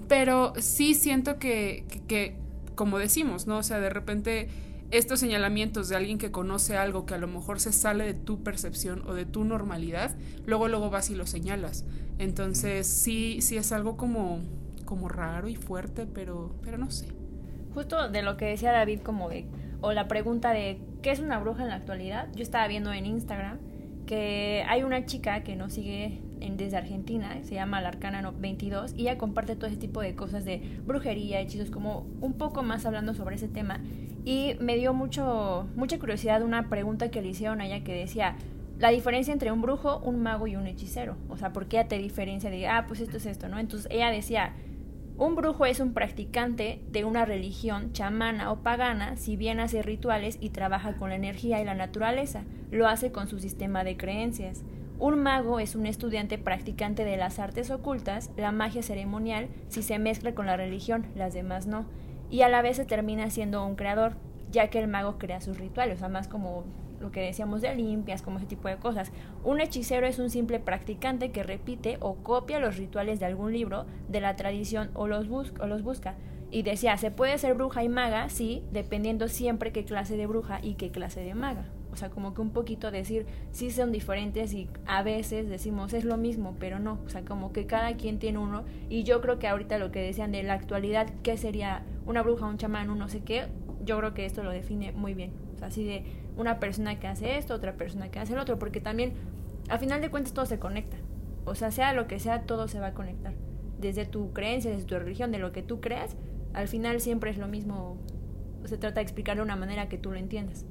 [0.09, 2.37] Pero sí siento que, que,
[2.75, 3.59] como decimos, ¿no?
[3.59, 4.49] O sea, de repente
[4.90, 8.43] estos señalamientos de alguien que conoce algo que a lo mejor se sale de tu
[8.43, 10.14] percepción o de tu normalidad,
[10.47, 11.85] luego luego vas y lo señalas.
[12.19, 14.40] Entonces sí, sí es algo como,
[14.85, 17.09] como raro y fuerte, pero, pero no sé.
[17.75, 19.47] Justo de lo que decía David, como de,
[19.81, 22.29] o la pregunta de ¿qué es una bruja en la actualidad?
[22.35, 23.59] Yo estaba viendo en Instagram
[24.07, 29.02] que hay una chica que nos sigue en, desde Argentina, se llama Larcana 22, y
[29.02, 33.14] ella comparte todo ese tipo de cosas de brujería, hechizos, como un poco más hablando
[33.14, 33.80] sobre ese tema.
[34.24, 38.37] Y me dio mucho, mucha curiosidad una pregunta que le hicieron a ella que decía,
[38.78, 41.16] la diferencia entre un brujo, un mago y un hechicero.
[41.28, 43.59] O sea, ¿por qué ella te diferencia de, ah, pues esto es esto, ¿no?
[43.59, 44.54] Entonces ella decía,
[45.16, 50.38] un brujo es un practicante de una religión chamana o pagana, si bien hace rituales
[50.40, 54.64] y trabaja con la energía y la naturaleza, lo hace con su sistema de creencias.
[54.98, 59.98] Un mago es un estudiante practicante de las artes ocultas, la magia ceremonial, si se
[59.98, 61.85] mezcla con la religión, las demás no.
[62.30, 64.14] Y a la vez se termina siendo un creador,
[64.52, 66.64] ya que el mago crea sus rituales, o sea, más como
[67.00, 69.11] lo que decíamos de limpias, como ese tipo de cosas.
[69.42, 73.85] Un hechicero es un simple practicante que repite o copia los rituales de algún libro
[74.09, 76.14] de la tradición o los, o los busca.
[76.50, 78.28] Y decía, ¿se puede ser bruja y maga?
[78.28, 81.66] Sí, dependiendo siempre qué clase de bruja y qué clase de maga.
[81.94, 86.04] O sea, como que un poquito decir, sí son diferentes y a veces decimos es
[86.04, 86.98] lo mismo, pero no.
[87.07, 88.64] O sea, como que cada quien tiene uno.
[88.88, 92.46] Y yo creo que ahorita lo que decían de la actualidad, ¿qué sería una bruja,
[92.46, 93.46] un chamán, un no sé qué?
[93.85, 95.35] Yo creo que esto lo define muy bien.
[95.54, 96.04] O sea, así de
[96.37, 99.12] una persona que hace esto, otra persona que hace el otro, porque también,
[99.68, 100.96] a final de cuentas, todo se conecta.
[101.44, 103.35] O sea, sea lo que sea, todo se va a conectar.
[103.78, 106.16] Desde tu creencia, desde tu religión, de lo que tú creas,
[106.54, 107.98] al final siempre es lo mismo.
[108.64, 110.66] Se trata de explicar de una manera que tú lo entiendas.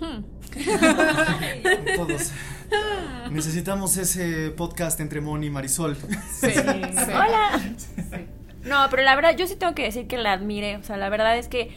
[0.00, 0.22] Hmm.
[1.96, 2.32] Todos.
[3.30, 5.96] Necesitamos ese podcast entre Moni y Marisol.
[5.96, 6.60] Sí, sí.
[7.08, 7.60] ¡Hola!
[8.64, 10.76] No, pero la verdad, yo sí tengo que decir que la admiré.
[10.76, 11.70] O sea, la verdad es que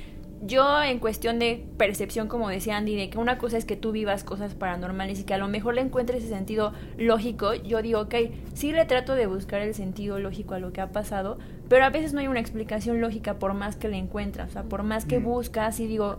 [0.44, 3.92] yo, en cuestión de percepción, como decía Andy, de que una cosa es que tú
[3.92, 8.02] vivas cosas paranormales y que a lo mejor le encuentres ese sentido lógico, yo digo,
[8.02, 8.16] ok,
[8.54, 11.38] sí le trato de buscar el sentido lógico a lo que ha pasado,
[11.70, 14.50] pero a veces no hay una explicación lógica por más que le encuentras.
[14.50, 16.18] O sea, por más que buscas y digo,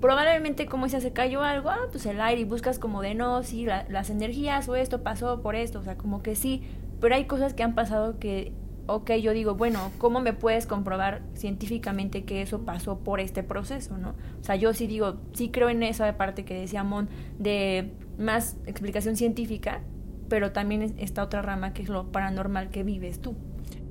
[0.00, 3.42] probablemente como si se cayó algo, ah, pues el aire y buscas como de no,
[3.42, 6.62] sí, la- las energías o esto pasó por esto, o sea, como que sí,
[7.00, 8.52] pero hay cosas que han pasado que
[8.88, 13.98] ok, yo digo, bueno, ¿cómo me puedes comprobar científicamente que eso pasó por este proceso,
[13.98, 14.10] no?
[14.40, 18.56] O sea, yo sí digo, sí creo en esa parte que decía Mon de más
[18.64, 19.80] explicación científica,
[20.28, 23.34] pero también esta otra rama que es lo paranormal que vives tú.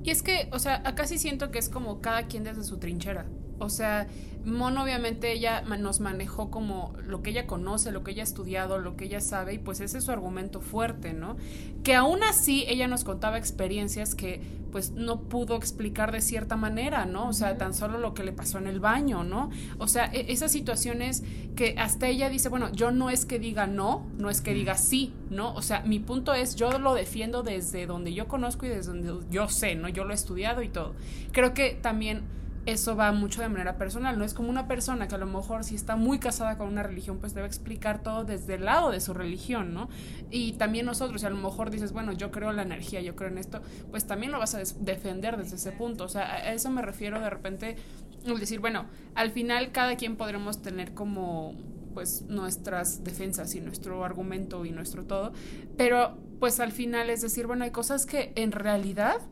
[0.02, 2.78] Y es que, o sea, acá sí siento que es como cada quien desde su
[2.78, 3.26] trinchera.
[3.58, 4.06] O sea,
[4.46, 8.78] Mon obviamente ella nos manejó como lo que ella conoce, lo que ella ha estudiado,
[8.78, 11.36] lo que ella sabe, y pues ese es su argumento fuerte, ¿no?
[11.82, 14.40] Que aún así ella nos contaba experiencias que
[14.70, 17.28] pues no pudo explicar de cierta manera, ¿no?
[17.28, 19.50] O sea, tan solo lo que le pasó en el baño, ¿no?
[19.78, 21.24] O sea, e-, esas situaciones
[21.56, 24.76] que hasta ella dice, bueno, yo no es que diga no, no es que diga
[24.76, 25.54] sí, ¿no?
[25.54, 29.26] O sea, mi punto es, yo lo defiendo desde donde yo conozco y desde donde
[29.28, 29.88] yo sé, ¿no?
[29.88, 30.94] Yo lo he estudiado y todo.
[31.32, 32.22] Creo que también
[32.66, 35.62] eso va mucho de manera personal, no es como una persona que a lo mejor
[35.64, 39.00] si está muy casada con una religión, pues debe explicar todo desde el lado de
[39.00, 39.88] su religión, ¿no?
[40.30, 43.14] Y también nosotros, si a lo mejor dices, bueno, yo creo en la energía, yo
[43.14, 46.52] creo en esto, pues también lo vas a defender desde ese punto, o sea, a
[46.52, 47.76] eso me refiero de repente,
[48.24, 51.54] el decir, bueno, al final cada quien podremos tener como
[51.94, 55.32] pues nuestras defensas y nuestro argumento y nuestro todo,
[55.78, 59.22] pero pues al final es decir, bueno, hay cosas que en realidad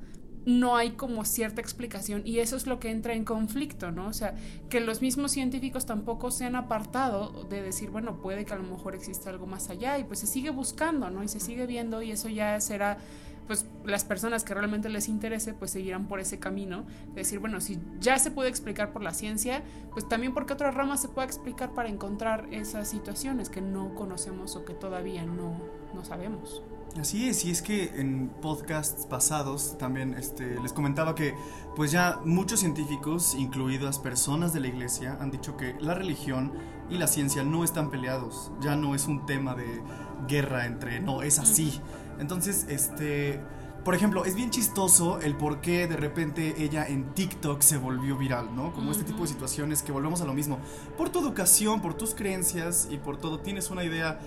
[0.46, 4.08] no hay como cierta explicación y eso es lo que entra en conflicto, ¿no?
[4.08, 4.34] O sea,
[4.68, 8.64] que los mismos científicos tampoco se han apartado de decir, bueno, puede que a lo
[8.64, 11.22] mejor exista algo más allá y pues se sigue buscando, ¿no?
[11.22, 12.98] Y se sigue viendo y eso ya será,
[13.46, 17.60] pues las personas que realmente les interese, pues seguirán por ese camino, de decir, bueno,
[17.60, 21.26] si ya se puede explicar por la ciencia, pues también porque otras ramas se puede
[21.26, 25.58] explicar para encontrar esas situaciones que no conocemos o que todavía no,
[25.94, 26.62] no sabemos.
[27.00, 31.34] Así es, y es que en podcasts pasados también este, les comentaba que
[31.74, 36.52] pues ya muchos científicos, incluidas personas de la iglesia, han dicho que la religión
[36.88, 39.82] y la ciencia no están peleados, ya no es un tema de
[40.28, 41.80] guerra entre, no, es así.
[42.20, 43.40] Entonces, este,
[43.84, 48.16] por ejemplo, es bien chistoso el por qué de repente ella en TikTok se volvió
[48.16, 48.72] viral, ¿no?
[48.72, 50.58] Como este tipo de situaciones que volvemos a lo mismo.
[50.96, 54.20] Por tu educación, por tus creencias y por todo, tienes una idea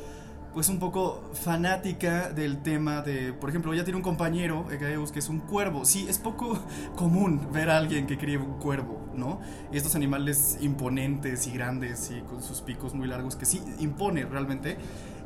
[0.57, 5.19] pues un poco fanática del tema de, por ejemplo, ella tiene un compañero, Egaeus, que
[5.19, 5.85] es un cuervo.
[5.85, 6.57] Sí, es poco
[6.95, 9.39] común ver a alguien que críe un cuervo, ¿no?
[9.71, 14.25] Y estos animales imponentes y grandes y con sus picos muy largos, que sí impone
[14.25, 14.79] realmente.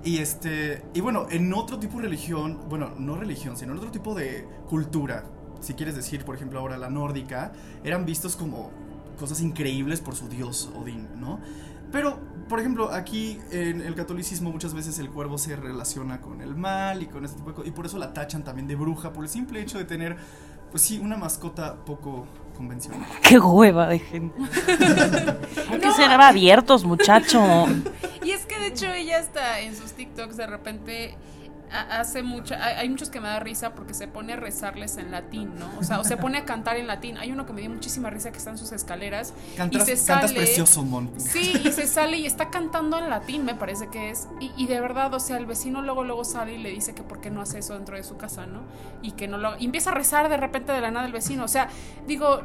[0.04, 3.90] Y este, y bueno, en otro tipo de religión, bueno, no religión, sino en otro
[3.90, 5.24] tipo de cultura,
[5.62, 7.54] si quieres decir, por ejemplo, ahora la nórdica,
[7.86, 8.70] eran vistos como
[9.18, 11.40] cosas increíbles por su dios Odín, ¿no?
[11.92, 12.20] Pero,
[12.52, 17.02] por ejemplo, aquí en el catolicismo muchas veces el cuervo se relaciona con el mal
[17.02, 17.70] y con este tipo de cosas.
[17.70, 20.18] Y por eso la tachan también de bruja, por el simple hecho de tener,
[20.70, 23.08] pues sí, una mascota poco convencional.
[23.22, 24.36] ¡Qué hueva de gente!
[25.70, 27.68] Hay que ser abiertos, muchacho.
[28.22, 31.16] Y es que de hecho ella está en sus TikToks de repente
[31.72, 35.52] hace mucho, hay, muchos que me da risa porque se pone a rezarles en latín,
[35.58, 35.70] ¿no?
[35.80, 37.18] O sea, o se pone a cantar en latín.
[37.18, 39.34] Hay uno que me dio muchísima risa que está en sus escaleras
[39.70, 40.34] y se sale.
[40.34, 41.12] precioso, Mon.
[41.20, 44.28] Sí, y se sale y está cantando en latín, me parece que es.
[44.40, 47.04] Y, y, de verdad, o sea, el vecino luego luego sale y le dice que
[47.04, 48.62] por qué no hace eso dentro de su casa, ¿no?
[49.02, 51.46] Y que no lo y empieza a rezar de repente de la nada el vecino,
[51.46, 51.70] o sea,
[52.08, 52.42] digo,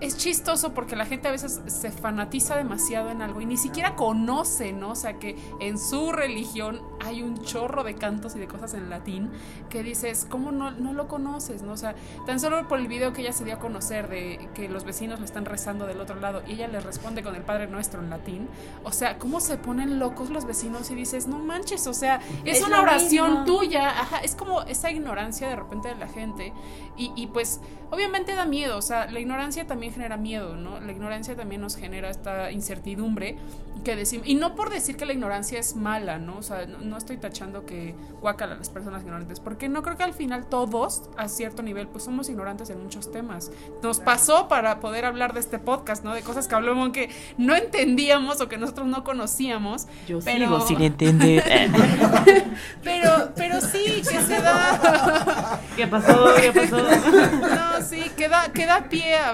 [0.00, 3.96] es chistoso porque la gente a veces se fanatiza demasiado en algo y ni siquiera
[3.96, 4.90] conoce, ¿no?
[4.90, 8.90] O sea, que en su religión hay un chorro de cantos y de cosas en
[8.90, 9.30] latín
[9.70, 11.72] que dices, ¿cómo no, no lo conoces, no?
[11.72, 11.94] O sea,
[12.26, 15.18] tan solo por el video que ella se dio a conocer de que los vecinos
[15.18, 18.10] le están rezando del otro lado y ella le responde con el Padre Nuestro en
[18.10, 18.48] latín,
[18.84, 22.62] o sea, ¿cómo se ponen locos los vecinos y dices, no manches, o sea, es,
[22.62, 26.52] una oración tuya, ajá, es como esa ignorancia de repente de la gente
[26.96, 30.80] y, y pues obviamente da miedo, o sea, la ignorancia también genera miedo, ¿no?
[30.80, 33.36] La ignorancia también nos genera esta incertidumbre
[33.84, 36.36] que decimos, y no por decir que la ignorancia es mala, ¿no?
[36.38, 40.02] O sea, no, estoy tachando que guacala a las personas ignorantes, porque no creo que
[40.02, 43.50] al final todos, a cierto nivel, pues somos ignorantes en muchos temas.
[43.82, 46.14] Nos pasó para poder hablar de este podcast, ¿no?
[46.14, 49.86] De cosas que hablamos que no entendíamos o que nosotros no conocíamos.
[50.06, 50.46] Yo pero...
[50.46, 51.44] sigo sin entender.
[52.82, 55.60] pero, pero sí, que se da...
[55.76, 56.34] ¿Qué pasó?
[56.40, 56.76] ¿Qué pasó?
[56.82, 59.32] no, sí, que da, que da pie a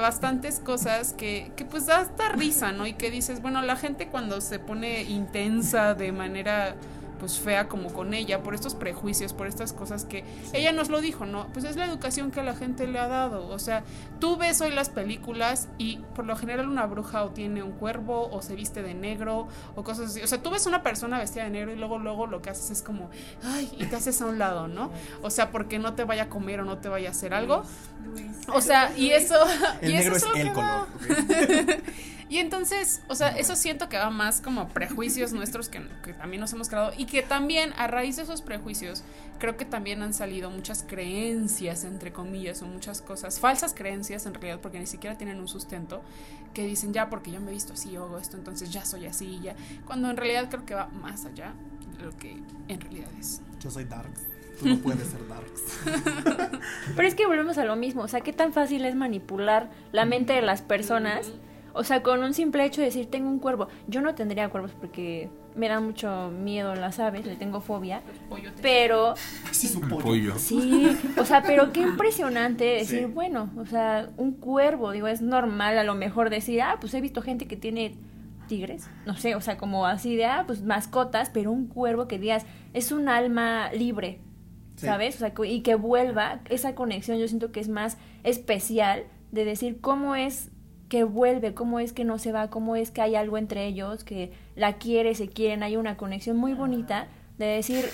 [0.61, 2.87] cosas que, que pues da hasta risa, ¿no?
[2.87, 6.77] Y que dices, bueno, la gente cuando se pone intensa de manera
[7.19, 11.01] pues fea como con ella, por estos prejuicios, por estas cosas que ella nos lo
[11.01, 11.47] dijo, ¿no?
[11.53, 13.49] Pues es la educación que la gente le ha dado.
[13.49, 13.85] O sea,
[14.21, 18.29] tú ves hoy las películas y por lo general una bruja o tiene un cuervo
[18.31, 20.23] o se viste de negro o cosas así.
[20.23, 22.71] O sea, tú ves una persona vestida de negro y luego, luego lo que haces
[22.71, 23.11] es como,
[23.43, 24.91] ay, y te haces a un lado, ¿no?
[25.23, 27.63] O sea, porque no te vaya a comer o no te vaya a hacer algo.
[28.53, 29.37] O sea, y eso...
[29.81, 30.87] El negro es, el color.
[32.29, 36.41] Y entonces, o sea, eso siento que va más como prejuicios nuestros que, que también
[36.41, 39.05] nos hemos creado y que también a raíz de esos prejuicios
[39.39, 44.35] creo que también han salido muchas creencias, entre comillas, o muchas cosas, falsas creencias en
[44.35, 46.03] realidad, porque ni siquiera tienen un sustento,
[46.53, 49.07] que dicen ya porque yo me he visto así o hago esto, entonces ya soy
[49.07, 49.55] así, ya,
[49.85, 51.53] cuando en realidad creo que va más allá
[51.99, 53.43] de lo que en realidad es.
[53.61, 54.23] Yo soy Darks.
[54.59, 56.61] Tú no puedes ser Darks.
[56.97, 60.05] Pero es que volvemos a lo mismo, o sea, qué tan fácil es manipular la
[60.05, 61.33] mente de las personas.
[61.75, 63.69] O sea, con un simple hecho de decir, tengo un cuervo.
[63.89, 68.01] Yo no tendría cuervos porque me da mucho miedo las aves, le tengo fobia.
[68.63, 69.15] Pero,
[69.51, 70.03] Sí, su El pollo.
[70.05, 70.39] pollo.
[70.39, 75.79] sí, o sea, pero qué impresionante decir, bueno, o sea, un cuervo, digo, es normal
[75.79, 77.95] a lo mejor decir, ah, pues he visto gente que tiene
[78.49, 82.19] tigres, no sé, o sea, como así de, ah, pues mascotas, pero un cuervo que
[82.19, 84.21] digas, es un alma libre,
[84.77, 84.87] Sí.
[84.87, 85.15] ¿sabes?
[85.15, 89.81] O sea, y que vuelva, esa conexión yo siento que es más especial de decir
[89.81, 90.51] cómo es
[90.95, 94.05] que vuelve, cómo es que no se va, cómo es que hay algo entre ellos,
[94.05, 97.85] que la quiere, se quieren, hay una conexión muy bonita de decir,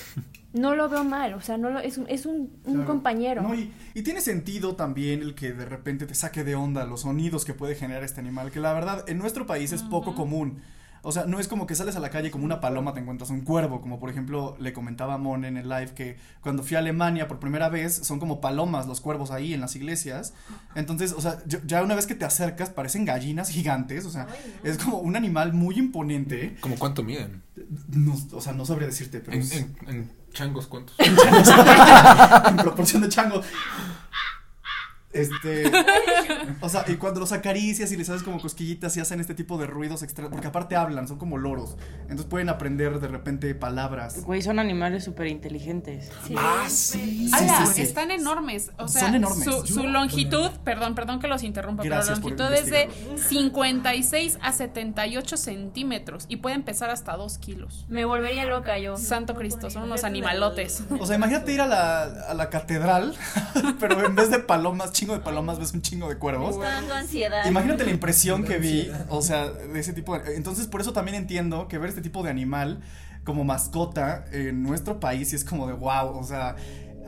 [0.53, 2.85] no lo veo mal, o sea, no lo, es, un- es un, un Claro.
[2.85, 3.41] compañero.
[3.41, 7.01] No, y, y tiene sentido también el que de repente te saque de onda los
[7.01, 10.61] sonidos que puede generar este animal, que la verdad en nuestro país es poco común.
[11.03, 13.31] O sea, no es como que sales a la calle como una paloma te encuentras
[13.31, 16.79] un cuervo, como por ejemplo le comentaba Mon en el live que cuando fui a
[16.79, 20.33] Alemania por primera vez son como palomas los cuervos ahí en las iglesias.
[20.75, 24.27] Entonces, o sea, ya una vez que te acercas parecen gallinas gigantes, o sea,
[24.63, 26.55] es como un animal muy imponente.
[26.61, 27.41] ¿Cómo cuánto miden?
[27.89, 30.95] No, o sea, no sabría decirte, pero En, es- en- en changos, ¿cuántos?
[30.99, 33.41] en proporción de chango.
[35.13, 35.71] Este.
[36.61, 39.57] O sea, y cuando los acaricias y les haces como cosquillitas y hacen este tipo
[39.57, 40.31] de ruidos extraños.
[40.31, 41.75] Porque aparte hablan, son como loros.
[42.03, 44.23] Entonces pueden aprender de repente palabras.
[44.23, 46.09] Güey, son animales súper inteligentes.
[46.27, 46.35] Sí.
[46.37, 47.29] Ah, sí.
[47.29, 47.81] Sí, sí, sí.
[47.81, 48.71] Están enormes.
[48.77, 49.43] O sea, Son enormes.
[49.43, 53.23] Su, su longitud, perdón, perdón que los interrumpa, Gracias pero la longitud es de investigarlo.
[53.29, 57.85] 56 a 78 centímetros y pueden pesar hasta 2 kilos.
[57.89, 58.97] Me volvería loca yo.
[58.97, 60.83] Santo Cristo, son unos animalotes.
[60.99, 63.15] O sea, imagínate ir a la, a la catedral,
[63.79, 66.51] pero en vez de palomas, chingo de palomas, ves un chingo de cuervos.
[66.55, 67.43] Está dando ansiedad.
[67.47, 70.35] Imagínate la impresión que vi, o sea, de ese tipo de...
[70.35, 72.81] Entonces, por eso también entiendo que ver este tipo de animal
[73.23, 76.55] como mascota en nuestro país sí es como de wow, o sea,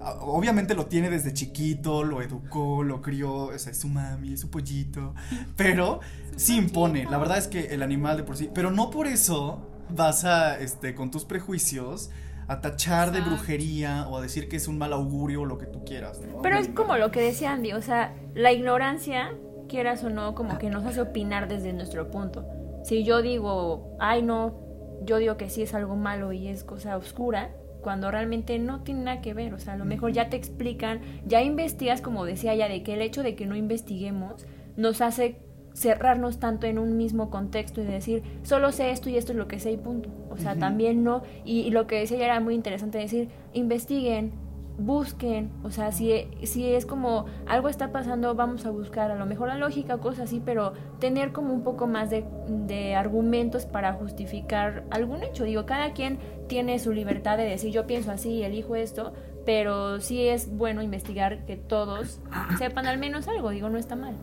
[0.02, 4.34] a- obviamente lo tiene desde chiquito, lo educó, lo crió, o sea, es su mami,
[4.34, 5.14] es su pollito,
[5.56, 6.00] pero
[6.36, 9.70] sí impone, la verdad es que el animal de por sí, pero no por eso
[9.90, 12.10] vas a, este, con tus prejuicios,
[12.48, 15.66] a tachar de brujería o a decir que es un mal augurio o lo que
[15.66, 16.22] tú quieras.
[16.22, 16.42] ¿no?
[16.42, 19.34] Pero es como lo que decía Andy, o sea, la ignorancia,
[19.68, 22.46] quieras o no, como que nos hace opinar desde nuestro punto.
[22.84, 24.60] Si yo digo, ay no,
[25.06, 29.04] yo digo que sí es algo malo y es cosa oscura, cuando realmente no tiene
[29.04, 32.56] nada que ver, o sea, a lo mejor ya te explican, ya investigas, como decía
[32.56, 35.38] ya, de que el hecho de que no investiguemos nos hace
[35.74, 39.48] cerrarnos tanto en un mismo contexto y decir, solo sé esto y esto es lo
[39.48, 40.10] que sé y punto.
[40.30, 44.32] O sea, también no, y, y lo que decía ya era muy interesante decir, investiguen,
[44.78, 49.26] busquen, o sea, si, si es como algo está pasando, vamos a buscar a lo
[49.26, 53.66] mejor la lógica o cosas así, pero tener como un poco más de, de argumentos
[53.66, 55.44] para justificar algún hecho.
[55.44, 56.18] Digo, cada quien
[56.48, 59.14] tiene su libertad de decir, yo pienso así y elijo esto,
[59.46, 62.20] pero sí es bueno investigar que todos
[62.58, 64.16] sepan al menos algo, digo, no está mal.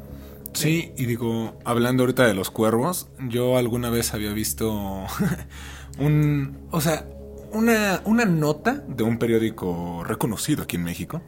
[0.60, 4.70] Sí, y digo, hablando ahorita de los cuervos, yo alguna vez había visto
[5.98, 7.06] un, o sea,
[7.52, 11.22] una, una nota de un periódico reconocido aquí en México,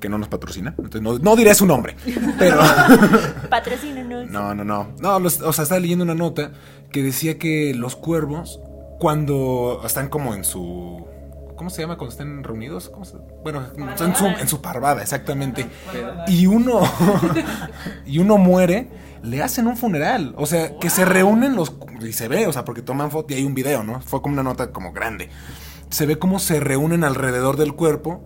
[0.00, 1.96] que no nos patrocina, entonces no, no diré su nombre,
[2.38, 2.58] pero...
[3.50, 4.30] Patrocínenos.
[4.30, 4.88] No, no, no.
[5.00, 6.52] No, los- o sea, estaba leyendo una nota
[6.92, 8.60] que decía que los cuervos,
[8.98, 11.06] cuando están como en su.
[11.56, 12.88] ¿Cómo se llama cuando están reunidos?
[12.90, 15.66] ¿Cómo se- Bueno, en su, en su parvada, exactamente.
[16.28, 16.80] Y uno.
[18.06, 18.88] y uno muere,
[19.22, 20.34] le hacen un funeral.
[20.36, 21.74] O sea, que se reúnen los.
[22.00, 24.00] Y se ve, o sea, porque toman foto y hay un video, ¿no?
[24.02, 25.30] Fue como una nota como grande.
[25.88, 28.22] Se ve cómo se reúnen alrededor del cuerpo.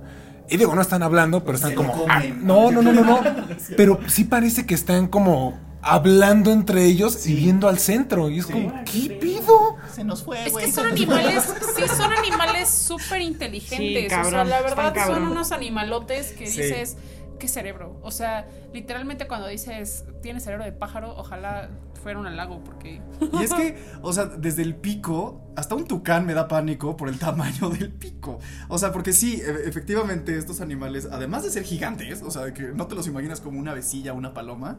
[0.49, 1.93] Y digo, no están hablando, pero están como.
[1.93, 2.09] comen.
[2.11, 3.21] "Ah, no, no, no, no, no.
[3.77, 8.31] Pero sí parece que están como hablando entre ellos y viendo al centro.
[8.31, 9.77] Y es como, ¿qué pido?
[9.93, 11.45] Se nos fue, Es que son animales,
[11.77, 14.13] sí, son animales súper inteligentes.
[14.13, 16.63] Sí, o sea, la verdad son unos animalotes que Sí.
[16.63, 16.97] dices,
[17.39, 17.99] qué cerebro.
[18.03, 21.71] O sea, literalmente cuando dices, tiene cerebro de pájaro, ojalá
[22.03, 23.03] fuera un halago, porque
[23.39, 27.09] Y es que, o sea, desde el pico, hasta un tucán me da pánico por
[27.11, 28.39] el tamaño del pico.
[28.69, 32.55] O sea, porque sí, e- efectivamente estos animales, además de ser gigantes, o sea, de
[32.55, 34.79] que no te los imaginas como una vecilla, una paloma,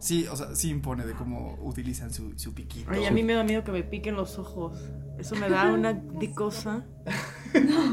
[0.00, 2.90] sí, o sea, sí impone de cómo utilizan su, su piquito.
[2.90, 4.78] Oye, a mí me da miedo que me piquen los ojos.
[5.18, 6.84] Eso me da una de cosa.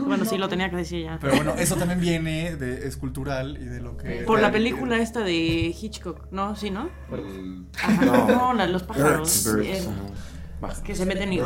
[0.06, 1.18] Bueno, sí, lo tenía que decir ya.
[1.20, 4.22] Pero bueno, eso también viene de, es cultural y de lo que...
[4.28, 6.56] Por la película esta de Hitchcock, ¿no?
[6.56, 6.92] ¿Sí, no?
[7.12, 8.06] El- Ajá.
[8.28, 9.46] No, la- los pájaros.
[9.56, 9.88] Birds, eh,
[10.84, 11.40] que se meten y...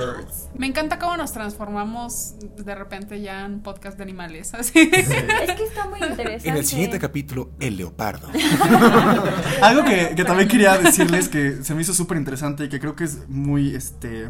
[0.56, 4.54] Me encanta cómo nos transformamos de repente ya en podcast de animales.
[4.54, 4.90] Así.
[4.92, 6.50] Es que está muy interesante.
[6.50, 8.30] En el siguiente capítulo, el leopardo.
[9.62, 12.96] Algo que, que también quería decirles que se me hizo súper interesante y que creo
[12.96, 14.30] que es muy, este,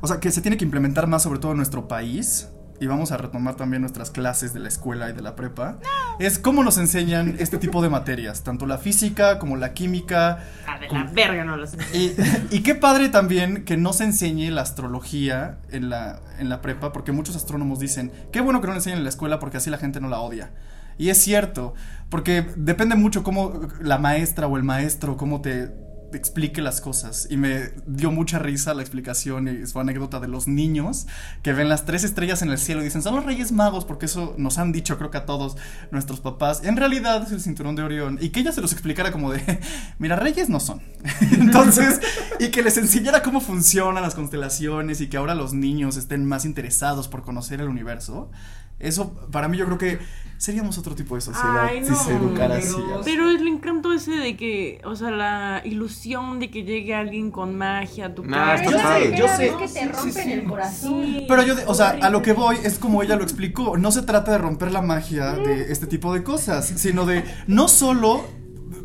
[0.00, 2.48] o sea, que se tiene que implementar más sobre todo en nuestro país.
[2.80, 5.78] Y vamos a retomar también nuestras clases de la escuela y de la prepa.
[6.18, 10.38] Es cómo nos enseñan este tipo de materias, tanto la física como la química.
[10.66, 11.76] Ah, de la verga no lo sé.
[11.92, 12.14] Y,
[12.56, 16.90] y qué padre también que no se enseñe la astrología en la, en la prepa,
[16.90, 19.68] porque muchos astrónomos dicen, qué bueno que no la enseñen en la escuela porque así
[19.68, 20.50] la gente no la odia.
[20.96, 21.74] Y es cierto,
[22.08, 25.70] porque depende mucho cómo la maestra o el maestro, cómo te
[26.12, 27.26] explique las cosas.
[27.30, 31.06] Y me dio mucha risa la explicación y su anécdota de los niños
[31.42, 34.06] que ven las tres estrellas en el cielo y dicen, son los reyes magos, porque
[34.06, 35.56] eso nos han dicho creo que a todos
[35.90, 36.62] nuestros papás.
[36.64, 38.18] En realidad es el cinturón de Orión.
[38.20, 39.60] Y que ella se los explicara como de,
[39.98, 40.82] mira, reyes no son.
[41.32, 42.00] Entonces,
[42.38, 46.44] y que les enseñara cómo funcionan las constelaciones y que ahora los niños estén más
[46.44, 48.30] interesados por conocer el universo.
[48.78, 49.98] Eso, para mí, yo creo que
[50.40, 52.82] seríamos otro tipo de sociedad Ay, si no, se educara pero, así.
[53.04, 57.58] pero el encanto ese de que, o sea, la ilusión de que llegue alguien con
[57.58, 58.64] magia a tu Nah, casa.
[58.70, 59.08] padre.
[59.10, 59.52] primera Yo sé.
[59.58, 61.04] que te rompen el corazón.
[61.04, 61.24] Sí.
[61.28, 63.76] Pero yo, de- o sea, a lo que voy es como ella lo explicó.
[63.76, 67.68] No se trata de romper la magia de este tipo de cosas, sino de no
[67.68, 68.24] solo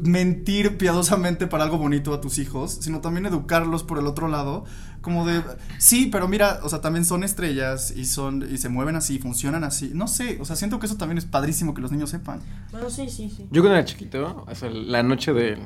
[0.05, 4.65] mentir piadosamente para algo bonito a tus hijos, sino también educarlos por el otro lado,
[5.01, 5.41] como de
[5.77, 9.63] sí, pero mira, o sea, también son estrellas y son y se mueven así, funcionan
[9.63, 9.91] así.
[9.93, 12.39] No sé, o sea, siento que eso también es padrísimo que los niños sepan.
[12.71, 13.47] Bueno, sí, sí, sí.
[13.51, 15.59] Yo cuando era chiquito, o sea, la noche del,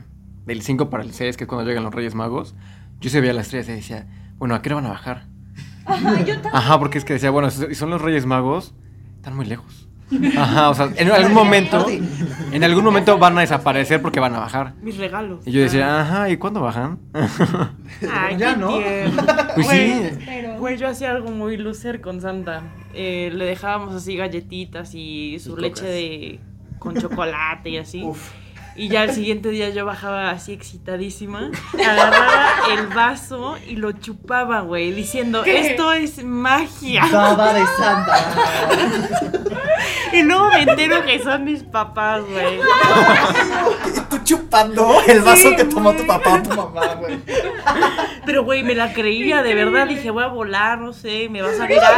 [0.45, 2.55] del 5 para el 6, que es cuando llegan los Reyes Magos,
[2.99, 5.27] yo se veía las estrellas y decía, bueno, ¿a qué hora van a bajar?
[5.85, 6.55] Ajá, yo también.
[6.55, 8.73] Ajá, porque es que decía, bueno, si son los Reyes Magos,
[9.17, 9.88] están muy lejos.
[10.38, 11.86] Ajá, o sea, en algún momento,
[12.51, 14.74] en algún momento van a desaparecer porque van a bajar.
[14.82, 15.45] Mis regalos.
[15.45, 16.99] Y yo decía, ajá, ¿y cuándo bajan?
[18.12, 18.72] Ay, Ya, ¿no?
[19.55, 20.10] Pues Güey, sí.
[20.57, 22.64] Güey, yo hacía algo muy lucer con Santa.
[22.93, 26.39] Eh, le dejábamos así galletitas y su Y leche de
[26.80, 28.03] con chocolate y así.
[28.80, 34.61] Y ya el siguiente día yo bajaba así excitadísima, agarraba el vaso y lo chupaba,
[34.61, 37.05] güey, diciendo, esto es magia.
[37.11, 38.38] Baba de Santa.
[40.13, 42.59] Y luego me entero que son mis papás, güey.
[44.30, 47.17] Chupando el vaso Sí, que tomó tu papá o tu mamá, güey.
[48.27, 49.88] Pero, güey, me la creía, de verdad.
[49.88, 51.97] Dije, voy a volar, no sé, me vas a mirar.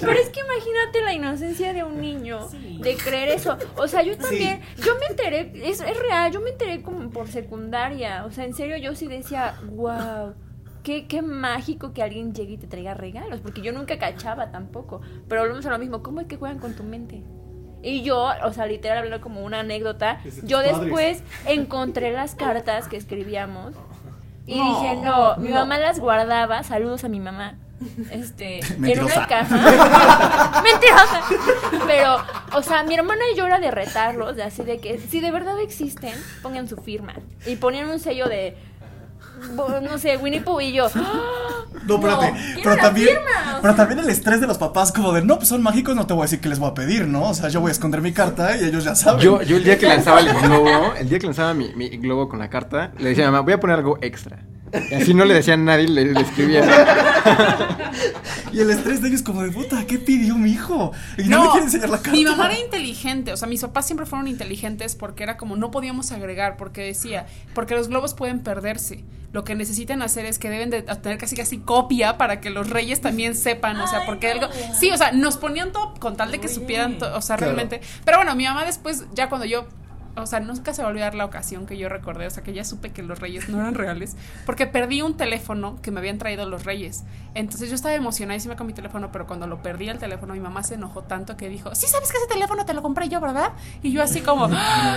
[0.00, 2.78] Pero es que imagínate la inocencia de un niño Sí.
[2.82, 3.56] de creer eso.
[3.76, 7.28] O sea, yo también, yo me enteré, es, es real, yo me enteré como por
[7.28, 8.24] secundaria.
[8.26, 10.34] O sea, en serio, yo sí decía, wow.
[10.82, 15.00] Qué, qué mágico que alguien llegue y te traiga regalos, porque yo nunca cachaba tampoco.
[15.28, 17.24] Pero volvemos a lo mismo, ¿cómo es que juegan con tu mente?
[17.86, 20.80] Y yo, o sea, literal, hablando como una anécdota, yo padres.
[20.80, 23.74] después encontré las cartas que escribíamos
[24.46, 27.54] y dije, no, mi mamá las guardaba, saludos a mi mamá,
[28.10, 29.18] este, en Mentirosa.
[29.18, 30.62] una caja.
[30.64, 31.22] Mentirosa.
[31.86, 32.16] Pero,
[32.54, 35.30] o sea, mi hermana y yo era de retarlos, de así de que si de
[35.30, 37.14] verdad existen, pongan su firma.
[37.46, 38.56] Y ponían un sello de,
[39.54, 40.88] no sé, Winnie Pooh y yo.
[40.92, 41.45] ¡ah!
[41.86, 42.32] No, espérate.
[42.32, 43.08] quiero pero también.
[43.08, 46.06] firma, pero también el estrés de los papás, como de no, pues son mágicos, no
[46.06, 47.30] te voy a decir que les voy a pedir, ¿no?
[47.30, 49.20] O sea, yo voy a esconder mi carta y ellos ya saben.
[49.20, 52.28] Yo, yo el día que lanzaba el globo, el día que lanzaba mi, mi globo
[52.28, 54.38] con la carta, le decía a mi mamá, voy a poner algo extra.
[54.90, 56.62] Y así no le decía a nadie, le, le escribía.
[58.52, 60.92] Y el estrés de ellos, como de puta, ¿qué pidió mi hijo?
[61.18, 62.12] Y no, me quiere enseñar la carta.
[62.12, 65.70] Mi mamá era inteligente, o sea, mis papás siempre fueron inteligentes porque era como no
[65.70, 69.04] podíamos agregar, porque decía, porque los globos pueden perderse.
[69.32, 72.70] Lo que necesitan hacer es que deben de tener casi casi copia para que los
[72.70, 74.46] reyes también sepan, o sea, porque algo
[74.78, 77.52] Sí, o sea, nos ponían todo con tal de que supieran, to- o sea, Claro.
[77.54, 77.80] realmente.
[78.04, 79.66] Pero bueno, mi mamá después ya cuando yo
[80.16, 82.52] o sea, nunca se va a olvidar la ocasión que yo recordé, o sea, que
[82.52, 86.18] ya supe que los reyes no eran reales, porque perdí un teléfono que me habían
[86.18, 87.04] traído los reyes.
[87.34, 90.62] Entonces yo estaba emocionadísima con mi teléfono, pero cuando lo perdí el teléfono, mi mamá
[90.62, 93.52] se enojó tanto que dijo, sí, sabes que ese teléfono te lo compré yo, ¿verdad?
[93.82, 94.96] Y yo así como, "Ah".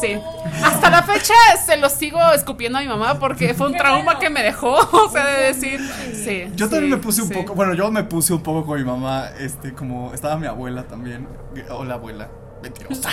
[0.00, 0.18] sí.
[0.64, 1.34] Hasta la fecha
[1.64, 5.08] se lo sigo escupiendo a mi mamá porque fue un trauma que me dejó, o
[5.10, 5.80] sea, de decir,
[6.12, 6.44] sí.
[6.56, 7.34] Yo también me puse un sí.
[7.34, 10.84] poco, bueno, yo me puse un poco con mi mamá, este, como estaba mi abuela
[10.84, 11.28] también,
[11.70, 12.28] hola abuela,
[12.62, 13.10] mentirosa.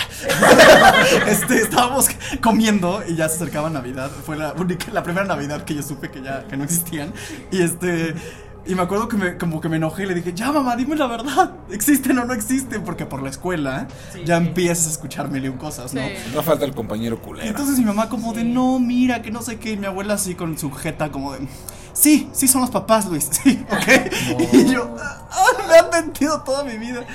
[1.28, 2.08] este, estábamos
[2.40, 6.10] comiendo y ya se acercaba Navidad, fue la única, la primera Navidad que yo supe
[6.10, 7.12] que ya, que no existían,
[7.50, 8.14] y este,
[8.66, 10.94] Y me acuerdo que me, como que me enojé y le dije, ya mamá, dime
[10.94, 12.82] la verdad, ¿existen o no existen?
[12.84, 13.88] Porque por la escuela
[14.26, 16.02] ya empiezas a escuchar mil y un cosas, ¿no?
[16.02, 16.12] Sí.
[16.34, 17.48] No falta el compañero culero.
[17.48, 20.34] Entonces mi mamá como de, no, mira, que no sé qué, y mi abuela así
[20.34, 21.48] con su jeta como de,
[21.94, 24.52] sí, sí son los papás, Luis, sí, ok.
[24.52, 27.06] Y yo, "Ah, me han mentido toda mi vida.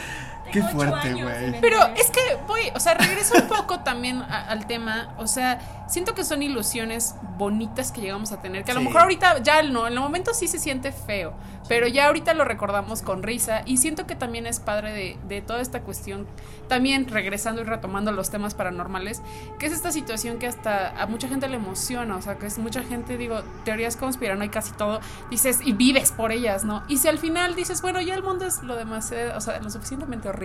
[0.54, 1.60] Qué ocho fuerte, y güey.
[1.62, 5.14] Pero es que voy, o sea, regreso un poco también a- al tema.
[5.18, 8.64] O sea, siento que son ilusiones bonitas que llegamos a tener.
[8.64, 11.34] Que a lo mejor ahorita ya no, en el momento sí se siente feo.
[11.70, 13.62] Pero ya ahorita lo recordamos con risa.
[13.66, 16.28] Y siento que también es padre de, de toda esta cuestión.
[16.68, 19.22] También regresando y retomando los temas paranormales.
[19.60, 22.18] Que es esta situación que hasta a mucha gente le emociona.
[22.18, 25.00] O sea, que es mucha gente, digo, teorías conspiranoicas casi todo.
[25.32, 26.84] Dices, y vives por ellas, ¿no?
[26.90, 29.70] Y si al final dices, bueno, ya el mundo es lo demasiado, o sea, lo
[29.70, 30.43] suficientemente horrible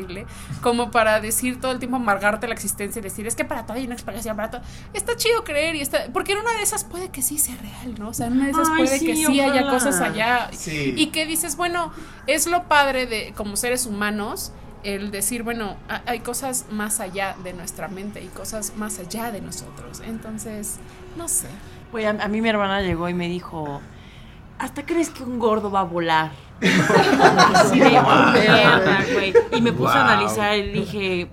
[0.63, 3.77] como para decir todo el tiempo amargarte la existencia y decir, es que para todo
[3.77, 4.61] hay una explicación, para todo.
[4.95, 6.07] Está chido creer y está.
[6.13, 8.09] Porque en una de esas puede que sí sea real, ¿no?
[8.09, 10.51] O sea, en una de esas Ay, puede sí, que sí haya cosas allá.
[10.53, 10.95] Sí.
[10.97, 11.93] Y que dices, bueno,
[12.27, 14.53] es lo padre de como seres humanos.
[14.85, 19.33] El decir, bueno, ha- hay cosas más allá de nuestra mente y cosas más allá
[19.33, 20.01] de nosotros.
[20.07, 20.77] Entonces,
[21.17, 21.49] no sé.
[22.21, 23.81] A mí mi hermana llegó y me dijo,
[24.59, 26.31] ¿hasta crees que un gordo va a volar?
[27.71, 27.81] Sí,
[29.13, 29.33] güey.
[29.53, 31.29] Y me puse a analizar y dije,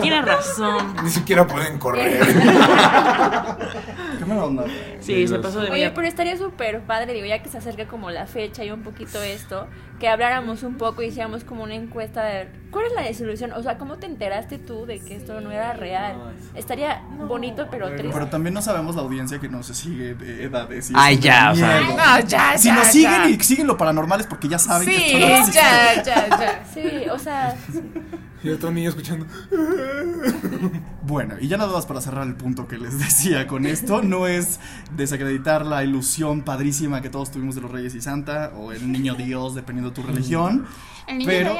[0.00, 0.94] tienes razón.
[1.02, 2.20] Ni siquiera pueden correr.
[4.18, 4.64] Qué mala onda.
[5.00, 8.10] Sí, se pasó de Oye, pero estaría súper padre, digo, ya que se acerca como
[8.10, 9.66] la fecha y un poquito esto,
[10.02, 13.62] que habláramos un poco y hiciéramos como una encuesta de cuál es la desilusión, o
[13.62, 16.34] sea, ¿cómo te enteraste tú de que esto no era real?
[16.56, 18.10] Estaría bonito, pero triste.
[18.12, 20.90] Pero también no sabemos la audiencia que no se sigue de edades.
[20.90, 21.80] y Ay, eso ya, da o sea.
[21.82, 21.96] miedo.
[21.96, 22.90] No, ya, Si ya, nos ya.
[22.90, 26.28] siguen y siguen lo paranormal es porque ya saben que Sí, esto no ya, ya,
[26.30, 26.64] ya.
[26.74, 27.54] Sí, o sea,
[28.44, 29.26] Y otro niño escuchando.
[31.04, 34.28] Bueno, y ya nada más para cerrar el punto que les decía con esto, no
[34.28, 34.60] es
[34.96, 39.14] desacreditar la ilusión padrísima que todos tuvimos de los Reyes y Santa, o el niño
[39.16, 40.66] Dios, dependiendo de tu religión.
[41.06, 41.56] El niño pero,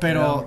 [0.00, 0.46] pero,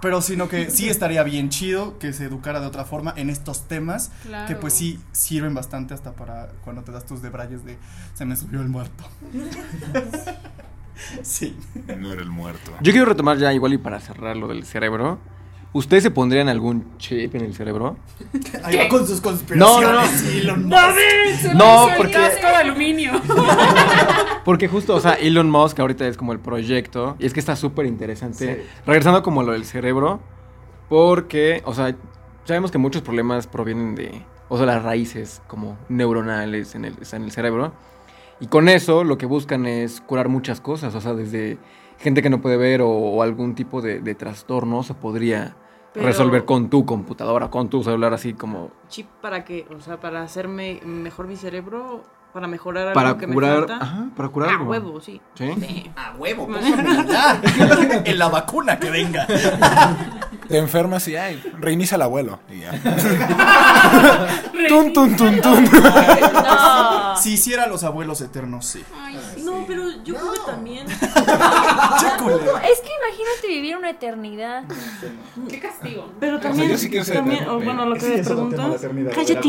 [0.00, 3.68] pero sino que sí estaría bien chido que se educara de otra forma en estos
[3.68, 4.46] temas, Claro.
[4.46, 7.78] que pues sí sirven bastante hasta para cuando te das tus debrayes de
[8.14, 9.04] se me subió el muerto.
[11.22, 11.56] sí.
[11.98, 12.72] No era el muerto.
[12.80, 15.18] Yo quiero retomar ya igual y para cerrar lo del cerebro.
[15.74, 17.96] ¿Ustedes se pondrían algún chip en el cerebro?
[18.64, 20.22] Ahí va con sus No, conspiraciones.
[20.22, 20.30] no, no.
[20.40, 21.54] Elon Musk.
[21.54, 23.12] No, el porque- casco de aluminio.
[24.44, 27.16] Porque justo, o sea, Elon Musk ahorita es como el proyecto.
[27.18, 28.56] Y es que está súper interesante.
[28.56, 28.62] Sí.
[28.86, 30.20] Regresando como a lo del cerebro.
[30.88, 31.96] Porque, o sea,
[32.44, 37.24] sabemos que muchos problemas provienen de, o sea, las raíces como neuronales en el, en
[37.24, 37.72] el cerebro.
[38.38, 40.94] Y con eso lo que buscan es curar muchas cosas.
[40.94, 41.56] O sea, desde
[41.98, 45.56] gente que no puede ver o, o algún tipo de, de trastorno se podría
[45.94, 50.00] Pero- resolver con tu computadora, con tu celular, así como Chip para que, o sea,
[50.00, 52.02] para hacerme mejor mi cerebro,
[52.34, 53.60] para mejorar algo para que curar.
[53.60, 53.76] me falta.
[53.84, 54.64] Ajá, para curar Ah, algo.
[54.70, 55.20] huevo, sí.
[55.34, 55.54] ¿Sí?
[55.60, 55.90] Sí.
[55.94, 56.48] A huevo,
[58.04, 59.24] en la vacuna que venga.
[60.48, 62.40] Te enfermas y ay, reinicia al abuelo.
[62.50, 62.72] Y ya.
[64.68, 65.64] tun, tun, tun, tun.
[65.64, 67.16] no.
[67.16, 68.84] Si hiciera los abuelos eternos, sí.
[69.42, 70.86] No, pero yo creo que también.
[72.18, 72.58] Culero.
[72.58, 74.64] Es que imagínate vivir una eternidad.
[75.48, 76.10] Qué castigo.
[76.20, 76.68] Pero también.
[76.70, 79.48] yo sí quiero ser también eterno, o bueno, lo que Sí, no de eternidad, Cállate.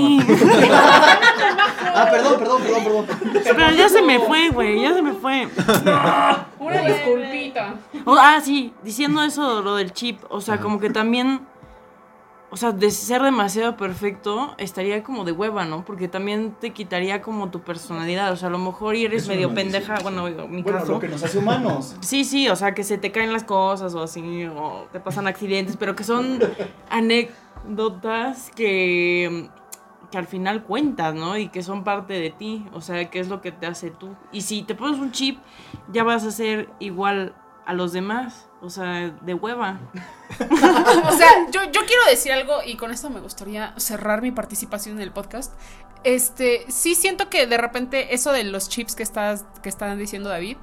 [1.95, 3.43] Ah, perdón, perdón, perdón, perdón.
[3.43, 4.81] Pero ya se me fue, güey.
[4.81, 5.47] Ya se me fue.
[6.59, 7.75] Una disculpita.
[8.07, 11.41] Ah, sí, diciendo eso, lo del chip, o sea, como que también,
[12.49, 15.83] o sea, de ser demasiado perfecto, estaría como de hueva, ¿no?
[15.85, 19.53] Porque también te quitaría como tu personalidad, o sea, a lo mejor y eres medio
[19.53, 20.91] pendeja, bueno, digo, mi Bueno, caso.
[20.93, 21.95] lo que nos hace humanos.
[22.01, 25.27] Sí, sí, o sea, que se te caen las cosas o así, o te pasan
[25.27, 26.39] accidentes, pero que son
[26.89, 29.49] anécdotas que,
[30.16, 31.38] que al final cuentas, ¿no?
[31.38, 34.16] Y que son parte de ti, o sea, que es lo que te hace tú.
[34.32, 35.39] Y si te pones un chip,
[35.91, 37.36] ya vas a ser igual
[37.66, 39.78] a los demás, o sea, de hueva.
[40.38, 44.95] O sea, yo, yo quiero decir algo y con esto me gustaría cerrar mi participación
[44.95, 45.53] en el podcast.
[46.03, 50.30] Este, sí siento que de repente eso de los chips que estás que están diciendo
[50.30, 50.57] David,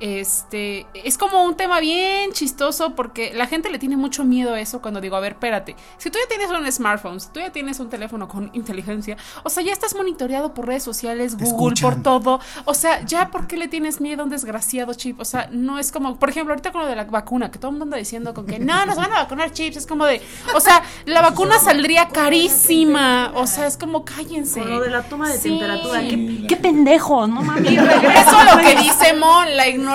[0.00, 4.60] este, es como un tema bien chistoso porque la gente le tiene mucho miedo a
[4.60, 7.50] eso cuando digo, a ver, espérate, si tú ya tienes un smartphone, si tú ya
[7.50, 11.90] tienes un teléfono con inteligencia, o sea, ya estás monitoreado por redes sociales, Google, escuchan.
[11.94, 15.24] por todo, o sea, ya por qué le tienes miedo a un desgraciado chip, o
[15.24, 17.72] sea, no es como, por ejemplo, ahorita con lo de la vacuna, que todo el
[17.72, 20.20] mundo anda diciendo con que no, nos van a vacunar chips, es como de,
[20.54, 24.60] o sea, la vacuna saldría carísima, o sea, es como cállense.
[24.60, 25.48] Con lo de la toma de Sí.
[25.50, 27.72] temperatura, qué, qué pendejos, no mames.
[27.72, 29.85] Y regreso a lo que dice Mon, la ignorancia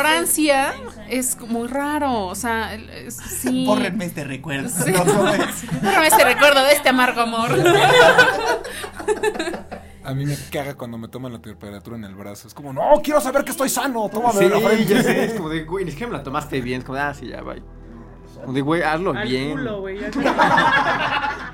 [1.10, 3.66] es muy raro, o sea, el- es- sí.
[3.66, 4.70] Bórrenme este recuerdo.
[4.70, 4.92] Sí.
[4.92, 5.82] No, no es.
[5.82, 7.50] Bórrame ese recuerdo de este amargo amor.
[10.04, 12.48] A mí me caga cuando me toman la temperatura en el brazo.
[12.48, 14.10] Es como, no, quiero saber que estoy sano.
[14.10, 14.86] Tómame Sí, de la frente.
[14.96, 16.80] ya sé, es como de, güey, ni siquiera me la tomaste bien.
[16.80, 17.62] Es como, de, ah, sí, ya, bye.
[18.42, 19.52] Como de, güey, hazlo Al bien.
[19.52, 20.00] culo, güey.
[20.00, 20.10] ya.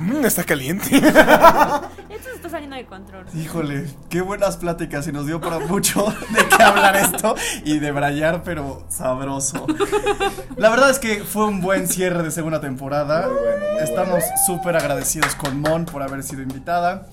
[0.00, 0.90] Mm, está caliente.
[2.22, 3.26] Esto está saliendo de control.
[3.34, 7.90] Híjole, qué buenas pláticas y nos dio para mucho de qué hablar esto y de
[7.90, 9.66] brayar, pero sabroso.
[10.56, 13.28] La verdad es que fue un buen cierre de segunda temporada.
[13.80, 17.08] Estamos súper agradecidos con Mon por haber sido invitada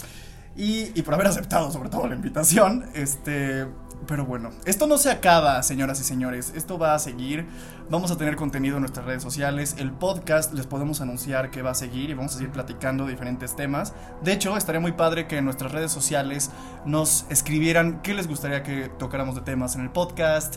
[0.56, 2.86] y por haber aceptado sobre todo la invitación.
[2.94, 3.66] Este,
[4.08, 6.54] pero bueno, esto no se acaba, señoras y señores.
[6.56, 7.46] Esto va a seguir.
[7.90, 9.76] Vamos a tener contenido en nuestras redes sociales.
[9.78, 13.56] El podcast les podemos anunciar que va a seguir y vamos a seguir platicando diferentes
[13.56, 13.94] temas.
[14.24, 16.50] De hecho, estaría muy padre que en nuestras redes sociales
[16.86, 20.56] nos escribieran qué les gustaría que tocáramos de temas en el podcast.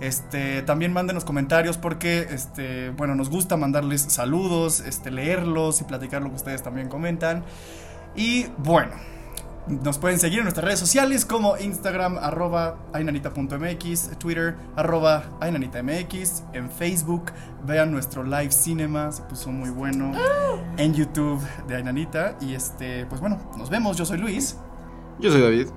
[0.00, 6.22] Este, también mándenos comentarios porque, este, bueno, nos gusta mandarles saludos, este, leerlos y platicar
[6.22, 7.44] lo que ustedes también comentan.
[8.16, 8.92] Y bueno,
[9.66, 16.70] nos pueden seguir en nuestras redes sociales como Instagram, arroba ainanita.mx, Twitter, arroba ainanitamx, en
[16.70, 17.32] Facebook,
[17.64, 20.12] vean nuestro live cinema, se puso muy bueno,
[20.76, 22.36] en YouTube de Ainanita.
[22.40, 24.56] Y este, pues bueno, nos vemos, yo soy Luis.
[25.20, 25.68] Yo soy David.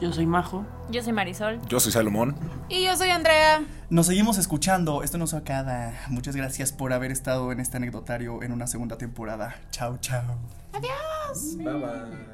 [0.00, 0.64] Yo soy Majo.
[0.90, 1.60] Yo soy Marisol.
[1.66, 2.36] Yo soy Salomón.
[2.68, 3.64] Y yo soy Andrea.
[3.90, 5.92] Nos seguimos escuchando, esto no se acaba.
[6.08, 9.56] Muchas gracias por haber estado en este anecdotario en una segunda temporada.
[9.70, 10.36] Chao, chao.
[10.72, 11.56] Adiós.
[11.56, 12.33] Bye bye.